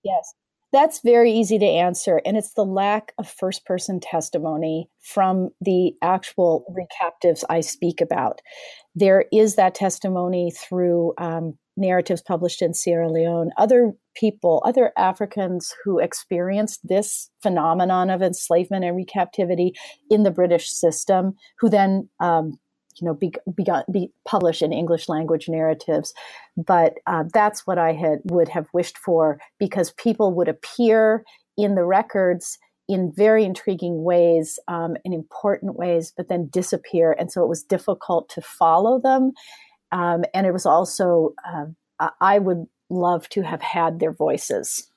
[0.03, 0.33] Yes,
[0.71, 5.93] that's very easy to answer, and it's the lack of first person testimony from the
[6.01, 8.41] actual recaptives I speak about.
[8.93, 15.73] There is that testimony through um, narratives published in Sierra Leone, other people, other Africans
[15.83, 19.71] who experienced this phenomenon of enslavement and recaptivity
[20.09, 22.57] in the British system, who then um,
[22.97, 26.13] you know be, begun, be published in English language narratives.
[26.57, 31.23] But uh, that's what I had would have wished for because people would appear
[31.57, 37.31] in the records in very intriguing ways, um, in important ways, but then disappear, and
[37.31, 39.31] so it was difficult to follow them.
[39.91, 44.87] Um, and it was also, uh, I would love to have had their voices.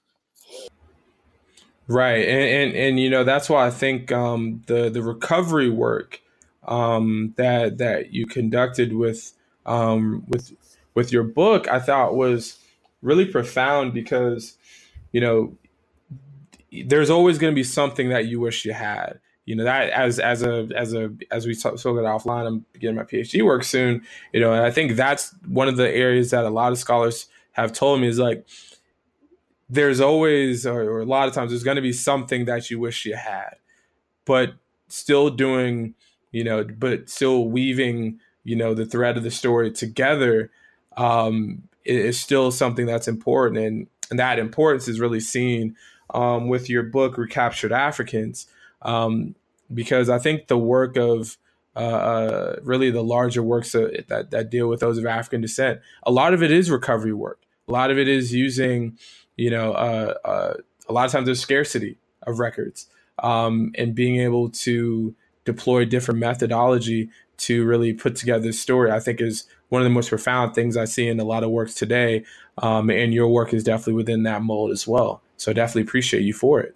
[1.86, 6.20] Right, and and, and you know that's why I think um, the the recovery work
[6.68, 9.32] um, that that you conducted with
[9.66, 10.52] um, with
[10.94, 12.58] with your book, I thought was
[13.02, 14.56] really profound because
[15.12, 15.56] you know
[16.84, 19.18] there's always going to be something that you wish you had.
[19.46, 22.96] You know that as as a as a as we spoke it offline i'm beginning
[22.96, 24.02] my phd work soon
[24.34, 27.28] you know and i think that's one of the areas that a lot of scholars
[27.52, 28.46] have told me is like
[29.70, 32.78] there's always or, or a lot of times there's going to be something that you
[32.78, 33.54] wish you had
[34.26, 34.52] but
[34.88, 35.94] still doing
[36.32, 40.50] you know but still weaving you know the thread of the story together
[40.96, 45.74] um is still something that's important and, and that importance is really seen
[46.14, 48.46] um, with your book recaptured africans
[48.82, 49.34] um,
[49.72, 51.36] because I think the work of
[51.76, 56.10] uh, uh, really the larger works that that deal with those of African descent, a
[56.10, 57.40] lot of it is recovery work.
[57.68, 58.98] A lot of it is using,
[59.36, 60.54] you know, uh, uh
[60.88, 62.86] a lot of times there's scarcity of records
[63.22, 65.14] um, and being able to
[65.53, 68.90] deploy different methodology to really put together this story.
[68.90, 71.51] I think is one of the most profound things I see in a lot of
[71.51, 72.24] works today,
[72.59, 75.22] um, and your work is definitely within that mold as well.
[75.36, 76.74] So definitely appreciate you for it.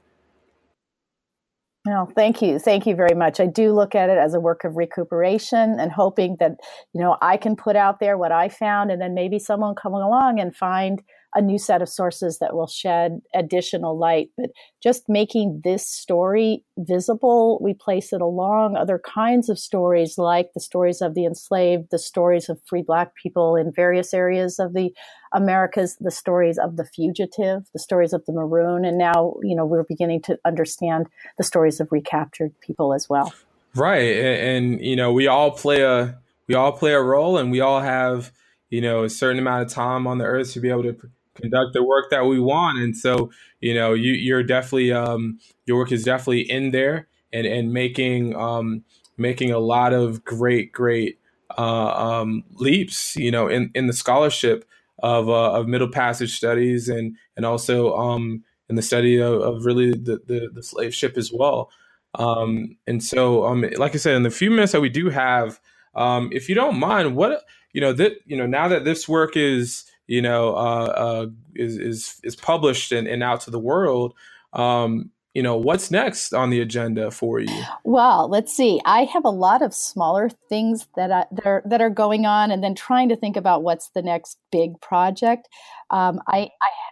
[1.85, 2.61] No, thank you.
[2.61, 3.41] Thank you very much.
[3.41, 6.53] I do look at it as a work of recuperation and hoping that,
[6.95, 9.93] you know, I can put out there what I found and then maybe someone come
[9.93, 11.03] along and find
[11.35, 14.31] a new set of sources that will shed additional light.
[14.37, 14.51] But
[14.83, 20.61] just making this story visible, we place it along other kinds of stories like the
[20.61, 24.93] stories of the enslaved, the stories of free Black people in various areas of the
[25.33, 28.85] Americas, the stories of the fugitive, the stories of the maroon.
[28.85, 31.07] And now, you know, we're beginning to understand
[31.39, 33.33] the stories of recaptured people as well.
[33.75, 34.17] Right.
[34.17, 36.19] And, and you know, we all play a
[36.49, 38.33] we all play a role and we all have
[38.69, 40.97] you know a certain amount of time on the earth to be able to
[41.35, 42.79] conduct the work that we want.
[42.79, 43.31] And so,
[43.61, 48.37] you know, you, you're definitely um, your work is definitely in there and and making
[48.37, 48.85] um,
[49.17, 51.19] making a lot of great great
[51.57, 53.17] uh, um, leaps.
[53.17, 54.65] You know, in in the scholarship
[55.03, 59.65] of uh, of Middle Passage studies and and also um, in the study of, of
[59.65, 61.71] really the, the, the slave ship as well.
[62.15, 65.61] Um, and so, um, like I said, in the few minutes that we do have,
[65.95, 69.37] um, if you don't mind, what you know that you know now that this work
[69.37, 74.15] is you know, uh, uh, is, is is published and, and out to the world.
[74.53, 79.25] Um, you know what's next on the agenda for you well let's see i have
[79.25, 82.75] a lot of smaller things that, I, that are that are going on and then
[82.75, 85.49] trying to think about what's the next big project
[85.91, 86.49] um, I,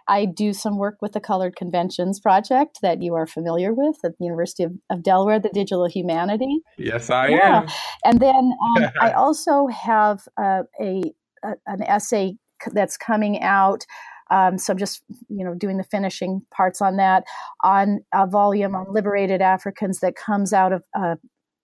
[0.07, 3.97] I, I do some work with the colored conventions project that you are familiar with
[4.03, 7.61] at the university of, of delaware the digital humanity yes i yeah.
[7.61, 7.67] am
[8.05, 11.03] and then um, i also have uh, a,
[11.43, 12.35] a an essay
[12.73, 13.85] that's coming out.
[14.29, 17.25] Um, so I'm just, you know, doing the finishing parts on that
[17.63, 21.17] on a volume on liberated Africans that comes out of a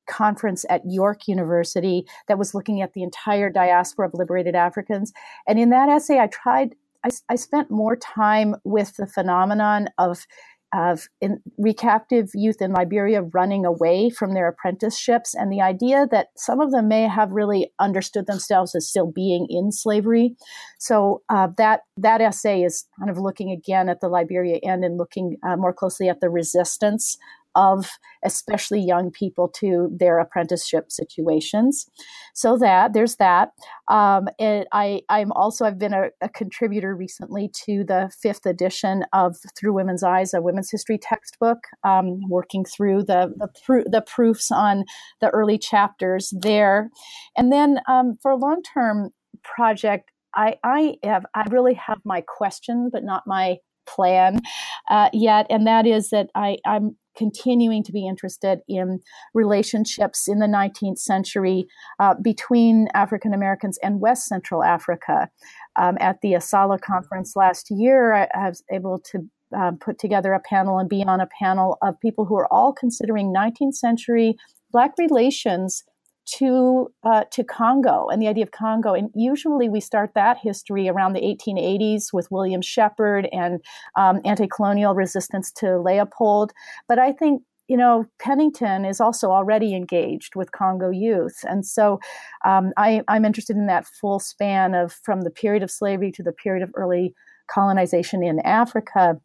[0.09, 5.13] conference at York University that was looking at the entire diaspora of liberated Africans.
[5.47, 6.75] And in that essay, I tried,
[7.05, 10.25] I, I spent more time with the phenomenon of
[10.73, 16.27] of in, recaptive youth in Liberia running away from their apprenticeships, and the idea that
[16.35, 20.35] some of them may have really understood themselves as still being in slavery.
[20.79, 24.97] So uh, that that essay is kind of looking again at the Liberia end and
[24.97, 27.17] looking uh, more closely at the resistance
[27.57, 27.89] of
[28.23, 31.89] especially young people to their apprenticeship situations.
[32.35, 33.49] So that there's that.
[33.87, 39.37] Um, I I'm also I've been a, a, contributor recently to the fifth edition of
[39.57, 44.51] Through Women's Eyes, a women's history textbook, um, working through the the, pro- the, proofs
[44.51, 44.85] on
[45.19, 46.91] the early chapters there,
[47.35, 49.09] and then um, for a long term
[49.43, 50.11] project.
[50.35, 54.41] I, I have I really have my question, but not my plan
[54.89, 58.99] uh, yet, and that is that I, I'm continuing to be interested in
[59.33, 61.65] relationships in the 19th century
[61.99, 65.29] uh, between African Americans and West Central Africa.
[65.75, 69.19] Um, at the ASALH conference last year, I, I was able to
[69.55, 72.73] um, put together a panel and be on a panel of people who are all
[72.73, 74.35] considering 19th century
[74.71, 75.83] Black relations
[76.27, 78.93] to uh, to Congo and the idea of Congo.
[78.93, 83.61] And usually we start that history around the 1880s with William Sheppard and
[83.95, 86.51] um, anti-colonial resistance to Leopold.
[86.87, 91.99] But I think you know Pennington is also already engaged with Congo youth, and so
[92.45, 96.23] um, I, I'm interested in that full span of from the period of slavery to
[96.23, 97.13] the period of early
[97.49, 99.19] colonization in Africa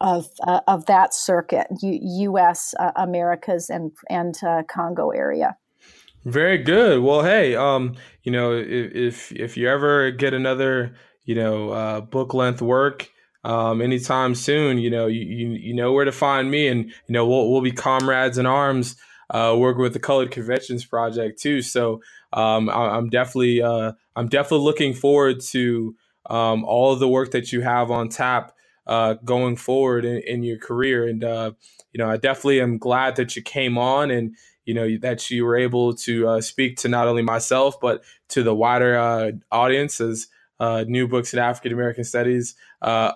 [0.00, 2.00] of uh, of that circuit, U-
[2.30, 2.74] U.S.
[2.78, 5.56] Uh, Americas and and uh, Congo area.
[6.24, 7.02] Very good.
[7.02, 7.94] Well, hey, um,
[8.24, 13.08] you know, if if you ever get another, you know, uh, book length work,
[13.44, 17.12] um, anytime soon, you know, you, you you know where to find me, and you
[17.12, 18.96] know we'll we'll be comrades in arms,
[19.30, 21.62] uh, working with the Colored Conventions Project too.
[21.62, 22.00] So
[22.32, 25.94] um, I, am definitely uh, I'm definitely looking forward to
[26.28, 28.52] um, all of the work that you have on tap
[28.88, 31.52] uh, going forward in, in your career, and uh,
[31.92, 34.34] you know I definitely am glad that you came on and
[34.66, 38.42] you know that you were able to uh, speak to not only myself but to
[38.42, 40.26] the wider uh, audience as
[40.60, 43.12] uh, new books in African American studies, uh,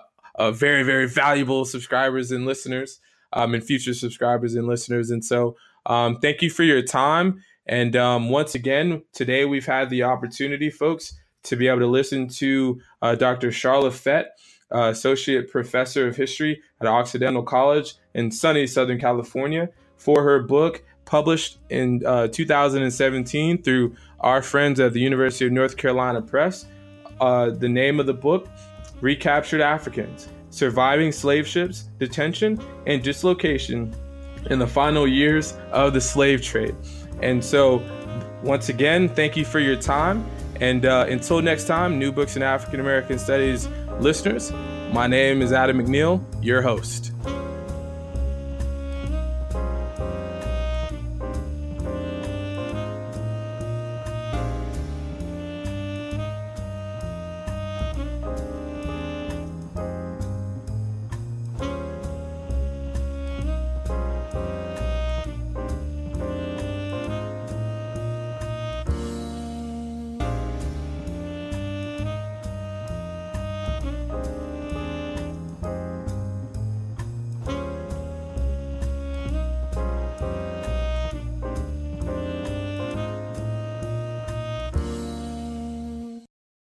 [0.53, 2.99] very very valuable subscribers and listeners,
[3.33, 5.11] um, and future subscribers and listeners.
[5.11, 7.43] And so, um, thank you for your time.
[7.67, 12.27] And um, once again, today we've had the opportunity, folks, to be able to listen
[12.27, 13.49] to uh, Dr.
[13.49, 14.37] Sharla Fett.
[14.73, 19.67] Uh, Associate Professor of History at Occidental College in sunny Southern California,
[20.01, 25.75] for her book published in uh, 2017 through our friends at the University of North
[25.75, 26.67] Carolina Press.
[27.19, 28.47] Uh, the name of the book,
[29.01, 33.93] Recaptured Africans Surviving Slave Ships, Detention, and Dislocation
[34.49, 36.75] in the Final Years of the Slave Trade.
[37.21, 37.83] And so,
[38.41, 40.25] once again, thank you for your time.
[40.61, 43.67] And uh, until next time, New Books in African American Studies
[43.99, 44.53] listeners,
[44.93, 47.10] my name is Adam McNeil, your host.